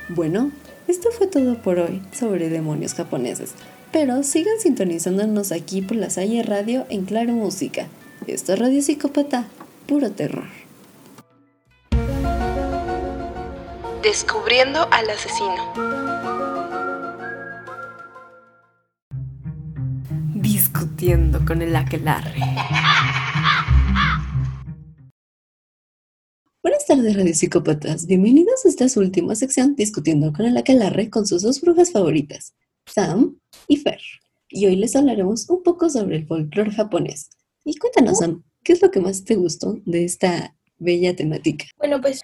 Bueno, 0.08 0.50
esto 0.88 1.10
fue 1.10 1.26
todo 1.26 1.60
por 1.62 1.78
hoy 1.78 2.02
sobre 2.12 2.48
demonios 2.48 2.94
japoneses, 2.94 3.52
pero 3.92 4.22
sigan 4.22 4.58
sintonizándonos 4.60 5.52
aquí 5.52 5.82
por 5.82 5.96
la 5.96 6.10
Salle 6.10 6.42
Radio 6.42 6.86
en 6.88 7.04
Claro 7.04 7.32
Música. 7.32 7.88
Esto 8.26 8.52
es 8.52 8.58
Radio 8.58 8.82
Psicópata, 8.82 9.46
puro 9.86 10.10
terror. 10.10 10.48
Descubriendo 14.02 14.88
al 14.92 15.10
asesino. 15.10 15.72
Discutiendo 20.34 21.44
con 21.44 21.62
el 21.62 21.74
aquelarre. 21.74 22.40
Tardes, 27.06 27.22
Radio 27.22 27.34
Psicópatas. 27.34 28.06
Bienvenidos 28.06 28.64
a 28.64 28.68
esta 28.68 28.86
última 28.98 29.36
sección 29.36 29.76
discutiendo 29.76 30.32
con 30.32 30.44
el 30.44 30.56
aquelarre 30.56 31.08
con 31.08 31.24
sus 31.24 31.42
dos 31.42 31.60
brujas 31.60 31.92
favoritas, 31.92 32.56
Sam 32.84 33.38
y 33.68 33.76
Fer. 33.76 34.00
Y 34.48 34.66
hoy 34.66 34.74
les 34.74 34.96
hablaremos 34.96 35.48
un 35.48 35.62
poco 35.62 35.88
sobre 35.88 36.16
el 36.16 36.26
folclore 36.26 36.72
japonés. 36.72 37.30
Y 37.64 37.76
cuéntanos, 37.76 38.18
Sam, 38.18 38.42
¿qué 38.64 38.72
es 38.72 38.82
lo 38.82 38.90
que 38.90 38.98
más 38.98 39.22
te 39.24 39.36
gustó 39.36 39.78
de 39.84 40.04
esta 40.04 40.56
bella 40.78 41.14
temática? 41.14 41.66
Bueno, 41.78 42.00
pues 42.00 42.22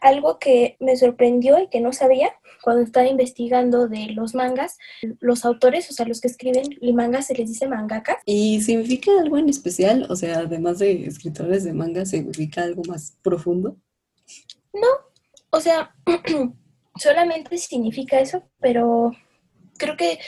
algo 0.00 0.40
que 0.40 0.76
me 0.80 0.96
sorprendió 0.96 1.62
y 1.62 1.68
que 1.68 1.80
no 1.80 1.92
sabía 1.92 2.32
cuando 2.64 2.82
estaba 2.82 3.06
investigando 3.06 3.86
de 3.86 4.08
los 4.08 4.34
mangas, 4.34 4.76
los 5.20 5.44
autores, 5.44 5.88
o 5.88 5.92
sea, 5.92 6.04
los 6.04 6.20
que 6.20 6.26
escriben 6.26 6.64
el 6.80 6.94
manga 6.94 7.22
se 7.22 7.34
les 7.34 7.48
dice 7.48 7.68
mangaka. 7.68 8.18
¿Y 8.24 8.60
significa 8.62 9.12
algo 9.20 9.38
en 9.38 9.50
especial? 9.50 10.04
O 10.10 10.16
sea, 10.16 10.40
además 10.40 10.80
de 10.80 11.06
escritores 11.06 11.62
de 11.62 11.72
manga, 11.72 12.04
¿significa 12.06 12.64
algo 12.64 12.82
más 12.88 13.16
profundo? 13.22 13.76
No, 14.72 14.88
o 15.50 15.60
sea, 15.60 15.94
solamente 16.96 17.56
significa 17.58 18.20
eso, 18.20 18.42
pero 18.60 19.12
creo 19.78 19.96
que 19.96 20.18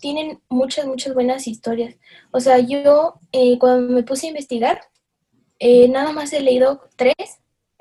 tienen 0.00 0.40
muchas, 0.48 0.86
muchas 0.86 1.14
buenas 1.14 1.46
historias. 1.46 1.96
O 2.30 2.40
sea, 2.40 2.58
yo 2.58 3.20
eh, 3.32 3.58
cuando 3.58 3.92
me 3.92 4.02
puse 4.02 4.26
a 4.26 4.30
investigar, 4.30 4.80
eh, 5.58 5.88
nada 5.88 6.12
más 6.12 6.32
he 6.32 6.40
leído 6.40 6.88
tres 6.96 7.14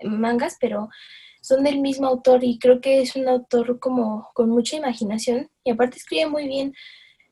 mangas, 0.04 0.58
pero 0.60 0.90
son 1.42 1.64
del 1.64 1.80
mismo 1.80 2.08
autor 2.08 2.44
y 2.44 2.58
creo 2.58 2.82
que 2.82 3.02
es 3.02 3.16
un 3.16 3.28
autor 3.28 3.80
como 3.80 4.30
con 4.34 4.50
mucha 4.50 4.78
imaginación 4.78 5.52
y 5.64 5.72
aparte 5.72 5.98
escribe 5.98 6.28
muy 6.28 6.48
bien. 6.48 6.74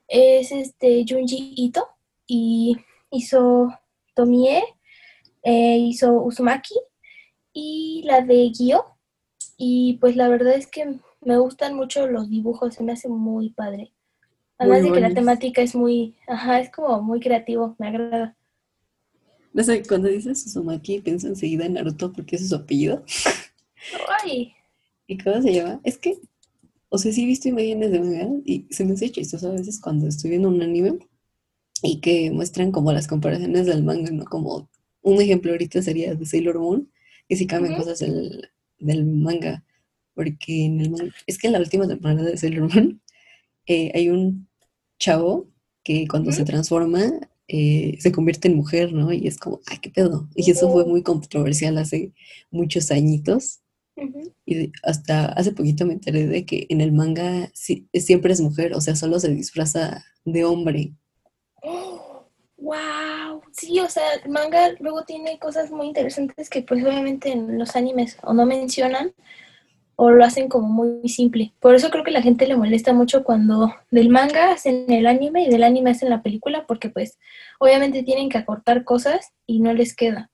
Es 0.08 0.52
este 0.52 1.06
Junji 1.08 1.54
Ito 1.58 1.88
y 2.28 2.78
hizo 3.10 3.74
Tomie, 4.14 4.64
eh, 5.44 5.78
hizo 5.78 6.22
Uzumaki 6.22 6.76
y 7.54 8.04
la 8.06 8.22
de 8.22 8.52
Gyo. 8.52 8.86
Y 9.58 9.98
pues 10.02 10.16
la 10.16 10.28
verdad 10.28 10.56
es 10.56 10.68
que 10.68 11.00
me 11.22 11.38
gustan 11.38 11.76
mucho 11.76 12.08
los 12.08 12.30
dibujos, 12.30 12.74
se 12.74 12.84
me 12.84 12.92
hace 12.92 13.08
muy 13.08 13.52
padre. 13.52 13.94
Además 14.58 14.84
de 14.84 14.92
que 14.92 15.00
la 15.00 15.14
temática 15.14 15.62
es 15.62 15.76
muy, 15.76 16.16
ajá, 16.28 16.60
es 16.60 16.70
como 16.72 17.02
muy 17.02 17.20
creativo, 17.20 17.76
me 17.80 17.88
agrada. 17.88 18.38
No 19.52 19.64
sé, 19.64 19.84
cuando 19.84 20.08
dices 20.08 20.46
Uzumaki 20.46 21.00
pienso 21.02 21.28
enseguida 21.28 21.66
en 21.66 21.74
Naruto 21.74 22.12
porque 22.12 22.36
es 22.36 22.50
su 22.50 22.56
apellido. 22.56 23.04
Ay. 24.24 24.54
¿Y 25.08 25.18
cómo 25.18 25.42
se 25.42 25.54
llama? 25.54 25.80
Es 25.84 25.98
que, 25.98 26.18
o 26.90 26.98
sea, 26.98 27.12
sí 27.12 27.24
he 27.24 27.28
visto 27.28 27.50
imágenes 27.50 27.92
de 27.92 28.00
manga 28.00 28.30
y 28.46 28.66
se 28.70 28.86
me 28.86 28.94
hace 28.94 29.12
chistoso 29.12 29.50
a 29.50 29.54
veces 29.54 29.80
cuando 29.80 30.08
estoy 30.08 30.32
viendo 30.32 30.48
un 30.48 30.62
anime 30.62 31.00
y 31.82 32.00
que 32.00 32.32
muestran 32.32 32.72
como 32.72 32.92
las 32.94 33.08
comparaciones 33.08 33.66
del 33.66 33.84
manga, 33.84 34.12
¿no? 34.12 34.26
Como 34.26 34.70
un 35.02 35.22
ejemplo 35.22 35.52
ahorita 35.52 35.82
sería 35.82 36.16
de 36.16 36.26
Sailor 36.26 36.60
Moon, 36.60 36.90
que 37.34 37.38
sí 37.38 37.48
cambian 37.48 37.76
cosas 37.76 37.98
del, 37.98 38.48
del, 38.78 39.06
manga, 39.06 39.64
porque 40.14 40.66
en 40.66 40.82
el 40.82 40.92
manga, 40.92 41.12
es 41.26 41.40
que 41.40 41.48
en 41.48 41.54
la 41.54 41.60
última 41.60 41.88
temporada 41.88 42.22
de 42.24 42.38
Sailor 42.38 42.72
Moon 42.72 43.02
eh, 43.66 43.92
hay 43.96 44.10
un 44.10 44.48
chavo 45.00 45.48
que 45.84 46.08
cuando 46.08 46.32
se 46.32 46.46
transforma 46.46 47.02
eh, 47.48 47.98
se 48.00 48.12
convierte 48.12 48.48
en 48.50 48.56
mujer, 48.56 48.94
¿no? 48.94 49.12
Y 49.12 49.28
es 49.28 49.38
como, 49.40 49.62
ay, 49.66 49.80
qué 49.82 49.90
pedo. 49.90 50.30
Y 50.36 50.52
eso 50.52 50.72
fue 50.72 50.86
muy 50.86 51.02
controversial 51.02 51.78
hace 51.80 52.14
muchos 52.52 52.92
añitos. 52.92 53.62
Y 54.46 54.72
hasta 54.84 55.26
hace 55.26 55.52
poquito 55.52 55.86
me 55.86 55.94
enteré 55.94 56.28
de 56.28 56.46
que 56.46 56.68
en 56.70 56.82
el 56.82 56.92
manga 56.92 57.52
siempre 57.54 58.34
es 58.34 58.42
mujer, 58.42 58.74
o 58.76 58.82
sea, 58.82 58.96
solo 58.96 59.20
se 59.20 59.34
disfraza 59.34 60.06
de 60.24 60.46
hombre. 60.46 60.94
¡Wow! 62.58 63.13
Sí, 63.64 63.80
o 63.80 63.90
sea, 63.90 64.04
el 64.22 64.30
manga 64.30 64.72
luego 64.82 65.04
tiene 65.04 65.40
cosas 65.40 65.72
muy 65.72 65.88
interesantes 65.88 66.50
que 66.50 66.64
pues 66.64 66.84
obviamente 66.84 67.32
en 67.32 67.58
los 67.58 67.78
animes 67.78 68.18
o 68.22 68.34
no 68.34 68.46
mencionan 68.46 69.14
o 69.96 70.12
lo 70.12 70.26
hacen 70.26 70.50
como 70.50 70.68
muy 70.68 71.08
simple. 71.08 71.54
Por 71.62 71.74
eso 71.74 71.90
creo 71.90 72.04
que 72.04 72.12
la 72.12 72.22
gente 72.22 72.46
le 72.46 72.58
molesta 72.58 72.92
mucho 72.92 73.24
cuando 73.24 73.74
del 73.90 74.10
manga 74.10 74.52
hacen 74.52 74.92
el 74.92 75.08
anime 75.08 75.46
y 75.46 75.50
del 75.50 75.64
anime 75.64 75.92
hacen 75.92 76.10
la 76.10 76.22
película 76.22 76.66
porque 76.68 76.90
pues 76.90 77.18
obviamente 77.58 78.04
tienen 78.04 78.28
que 78.28 78.38
acortar 78.38 78.84
cosas 78.84 79.32
y 79.46 79.62
no 79.62 79.72
les 79.74 79.96
queda. 79.96 80.30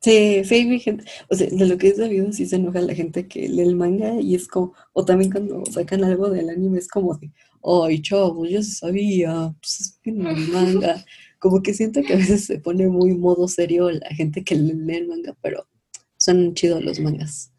Sí, 0.00 0.42
sí, 0.44 0.80
gente. 0.80 1.04
O 1.30 1.36
sea, 1.36 1.46
de 1.48 1.66
lo 1.66 1.78
que 1.78 1.88
he 1.88 1.94
sabido, 1.94 2.32
sí 2.32 2.46
se 2.46 2.56
enoja 2.56 2.80
la 2.80 2.94
gente 2.94 3.28
que 3.28 3.48
lee 3.48 3.62
el 3.62 3.76
manga 3.76 4.20
y 4.20 4.34
es 4.34 4.48
como, 4.48 4.74
o 4.92 5.04
también 5.04 5.30
cuando 5.30 5.64
sacan 5.66 6.02
algo 6.02 6.28
del 6.30 6.50
anime 6.50 6.78
es 6.78 6.88
como 6.88 7.16
de, 7.18 7.30
ay, 7.62 8.02
chavos, 8.02 8.50
ya 8.50 8.62
se 8.62 8.72
sabía, 8.72 9.54
pues 9.60 9.80
es 9.80 10.00
que 10.02 10.10
no 10.10 10.28
el 10.30 10.48
manga. 10.48 11.04
Como 11.38 11.62
que 11.62 11.74
siento 11.74 12.02
que 12.02 12.14
a 12.14 12.16
veces 12.16 12.46
se 12.46 12.58
pone 12.58 12.88
muy 12.88 13.14
modo 13.14 13.48
serio 13.48 13.90
la 13.90 14.08
gente 14.10 14.44
que 14.44 14.54
lee 14.54 14.96
el 14.96 15.08
manga, 15.08 15.34
pero 15.42 15.66
son 16.16 16.54
chidos 16.54 16.82
los 16.82 16.98
mangas. 17.00 17.52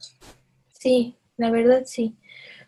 Sí, 0.79 1.15
la 1.37 1.51
verdad 1.51 1.83
sí. 1.85 2.15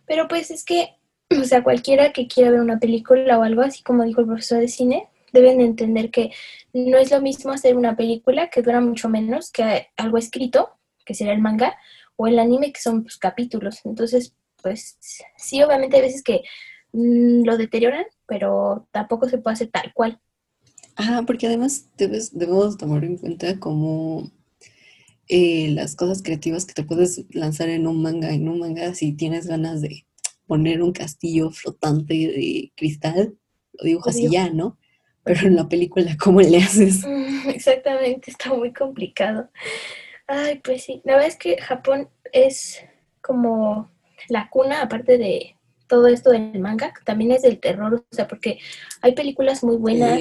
Pero 0.06 0.28
pues 0.28 0.52
es 0.52 0.63
que, 0.63 0.89
o 1.30 1.43
sea, 1.43 1.63
cualquiera 1.63 2.13
que 2.13 2.28
quiera 2.28 2.52
ver 2.52 2.62
una 2.62 2.80
película 2.80 3.38
o 3.39 3.43
algo 3.43 3.62
así 3.62 3.84
como 3.84 4.04
dijo 4.04 4.22
el 4.22 4.28
profesor 4.28 4.60
de 4.60 4.67
cine, 4.67 5.08
deben 5.34 5.62
entender 5.62 6.12
que 6.12 6.32
no 6.74 6.98
es 6.98 7.12
lo 7.12 7.22
mismo 7.22 7.52
hacer 7.52 7.76
una 7.76 7.95
película 7.95 8.50
que 8.50 8.62
dura 8.62 8.82
mucho 8.82 9.10
menos 9.10 9.52
que 9.52 9.88
algo 9.98 10.17
escrito, 10.17 10.72
que 11.06 11.13
será 11.13 11.34
el 11.34 11.41
manga, 11.41 11.76
o 12.15 12.28
el 12.28 12.39
anime, 12.39 12.74
que 12.74 12.82
son 12.82 13.04
pues, 13.04 13.17
capítulos. 13.17 13.86
Entonces, 13.86 14.36
pues 14.62 14.98
sí, 15.38 15.63
obviamente 15.63 15.95
hay 15.98 16.02
veces 16.04 16.24
que 16.24 16.41
mm, 16.91 17.45
lo 17.45 17.58
deterioran, 17.58 18.06
pero 18.28 18.88
tampoco 18.91 19.30
se 19.30 19.38
puede 19.38 19.54
hacer 19.54 19.69
tal 19.69 19.93
cual. 19.93 20.19
Ajá, 20.99 21.23
porque 21.23 21.47
además 21.47 21.88
debes, 21.97 22.38
debemos 22.38 22.77
tomar 22.77 23.05
en 23.05 23.17
cuenta 23.17 23.57
como 23.57 24.29
eh, 25.29 25.69
las 25.69 25.95
cosas 25.95 26.21
creativas 26.21 26.65
que 26.65 26.73
te 26.73 26.83
puedes 26.83 27.23
lanzar 27.29 27.69
en 27.69 27.88
un 27.88 28.01
manga. 28.01 28.31
En 28.33 28.49
un 28.49 28.59
manga, 28.59 28.93
si 28.93 29.13
tienes 29.13 29.47
ganas 29.47 29.81
de 29.81 30.05
poner 30.45 30.81
un 30.83 30.91
castillo 30.91 31.51
flotante 31.51 32.13
de 32.13 32.73
cristal, 32.75 33.38
lo 33.73 33.85
dibujas 33.85 34.17
y 34.17 34.29
ya, 34.29 34.49
¿no? 34.49 34.77
pero 35.23 35.47
en 35.47 35.55
la 35.55 35.69
película, 35.69 36.17
¿cómo 36.21 36.41
le 36.41 36.57
haces? 36.57 37.05
Exactamente, 37.47 38.31
está 38.31 38.53
muy 38.53 38.73
complicado. 38.73 39.49
Ay, 40.27 40.59
pues 40.63 40.83
sí, 40.83 41.01
la 41.05 41.13
verdad 41.13 41.29
es 41.29 41.38
que 41.38 41.62
Japón 41.62 42.09
es 42.33 42.83
como 43.21 43.89
la 44.27 44.49
cuna, 44.49 44.81
aparte 44.81 45.17
de 45.17 45.55
todo 45.88 46.07
esto 46.07 46.29
del 46.29 46.59
manga, 46.59 46.93
también 47.05 47.31
es 47.31 47.41
del 47.41 47.59
terror, 47.59 47.93
o 47.95 48.15
sea, 48.15 48.27
porque 48.27 48.59
hay 49.01 49.13
películas 49.13 49.63
muy 49.63 49.77
buenas, 49.77 50.19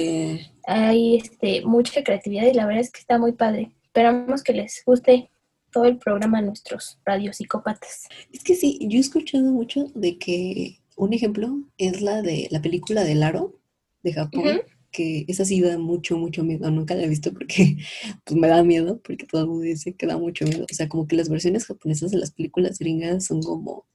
hay 0.69 1.17
este, 1.17 1.61
mucha 1.65 2.03
creatividad 2.03 2.45
y 2.45 2.53
la 2.53 2.65
verdad 2.65 2.81
es 2.81 2.91
que 2.91 2.99
está 2.99 3.17
muy 3.17 3.31
padre. 3.31 3.71
Esperamos 3.83 4.43
que 4.43 4.53
les 4.53 4.83
guste 4.85 5.29
todo 5.71 5.85
el 5.85 5.97
programa 5.97 6.39
a 6.39 6.41
nuestros 6.41 6.99
radiopsicópatas. 7.05 8.07
Es 8.31 8.43
que 8.43 8.55
sí, 8.55 8.79
yo 8.81 8.97
he 8.97 9.01
escuchado 9.01 9.51
mucho 9.51 9.85
de 9.95 10.17
que 10.17 10.79
un 10.95 11.13
ejemplo 11.13 11.59
es 11.77 12.01
la 12.01 12.21
de 12.21 12.47
la 12.51 12.61
película 12.61 13.03
del 13.03 13.23
aro 13.23 13.59
de 14.03 14.13
Japón 14.13 14.61
que 14.91 15.25
esa 15.27 15.45
sí 15.45 15.61
da 15.61 15.77
mucho, 15.77 16.17
mucho 16.17 16.43
miedo. 16.43 16.69
Nunca 16.71 16.95
la 16.95 17.03
he 17.03 17.09
visto 17.09 17.33
porque 17.33 17.77
pues 18.23 18.39
me 18.39 18.47
da 18.47 18.63
miedo, 18.63 18.99
porque 19.01 19.25
todo 19.25 19.41
el 19.41 19.47
mundo 19.47 19.63
dice 19.63 19.93
que 19.93 20.07
da 20.07 20.17
mucho 20.17 20.45
miedo. 20.45 20.65
O 20.69 20.73
sea, 20.73 20.89
como 20.89 21.07
que 21.07 21.15
las 21.15 21.29
versiones 21.29 21.65
japonesas 21.65 22.11
de 22.11 22.17
las 22.17 22.31
películas 22.31 22.79
gringas 22.79 23.25
son 23.25 23.41
como 23.41 23.85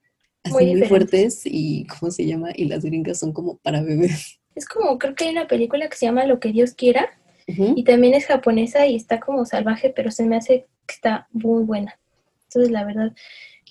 así 0.42 0.66
muy, 0.66 0.82
fuertes 0.82 1.42
y, 1.44 1.86
¿cómo 1.86 2.10
se 2.10 2.26
llama? 2.26 2.50
Y 2.54 2.66
las 2.66 2.84
gringas 2.84 3.18
son 3.18 3.32
como 3.32 3.58
para 3.58 3.82
bebés. 3.82 4.40
Es 4.54 4.66
como, 4.68 4.98
creo 4.98 5.14
que 5.14 5.24
hay 5.24 5.30
una 5.30 5.46
película 5.46 5.88
que 5.88 5.96
se 5.96 6.06
llama 6.06 6.26
Lo 6.26 6.40
que 6.40 6.52
Dios 6.52 6.74
quiera 6.74 7.10
y 7.46 7.84
también 7.84 8.14
es 8.14 8.26
japonesa 8.26 8.86
y 8.86 8.96
está 8.96 9.20
como 9.20 9.44
salvaje, 9.44 9.92
pero 9.94 10.10
se 10.10 10.24
me 10.24 10.36
hace 10.36 10.66
que 10.86 10.94
está 10.94 11.28
muy 11.32 11.64
buena. 11.64 11.98
Entonces, 12.44 12.70
la 12.70 12.84
verdad, 12.84 13.12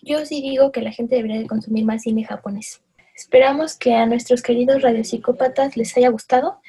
yo 0.02 0.26
sí 0.26 0.41
digo 0.41 0.72
que 0.72 0.82
la 0.82 0.91
gente 0.91 1.15
debería 1.15 1.39
de 1.39 1.48
consumir 1.48 1.86
más 1.86 2.04
cine 2.04 2.24
japonés. 2.24 2.82
Esperamos 3.15 3.78
que 3.78 3.93
a 3.93 4.06
nuestros 4.06 4.41
queridos 4.41 4.82
radiopsicópatas 4.82 5.78
les 5.78 5.96
haya 5.96 6.10
gustado 6.10 6.60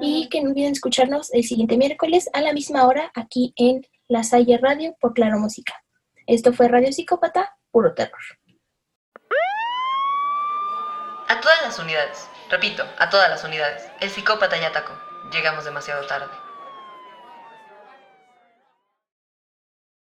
y 0.00 0.28
que 0.30 0.42
no 0.42 0.50
olviden 0.50 0.72
escucharnos 0.72 1.32
el 1.32 1.44
siguiente 1.44 1.76
miércoles 1.76 2.28
a 2.32 2.40
la 2.40 2.52
misma 2.52 2.86
hora 2.86 3.12
aquí 3.14 3.52
en 3.56 3.86
La 4.08 4.24
Salle 4.24 4.58
Radio 4.58 4.96
por 4.98 5.12
Claro 5.12 5.38
Música. 5.38 5.74
Esto 6.26 6.52
fue 6.52 6.68
Radio 6.68 6.92
Psicópata, 6.92 7.56
puro 7.70 7.94
terror. 7.94 8.20
A 11.28 11.40
todas 11.40 11.62
las 11.62 11.78
unidades, 11.78 12.29
repito, 12.50 12.86
a 12.98 13.08
todas 13.08 13.30
las 13.30 13.44
unidades, 13.44 13.88
el 14.00 14.10
psicópata 14.10 14.56
ya 14.58 14.68
atacó. 14.68 14.94
Llegamos 15.30 15.64
demasiado 15.64 16.04
tarde. 16.06 16.49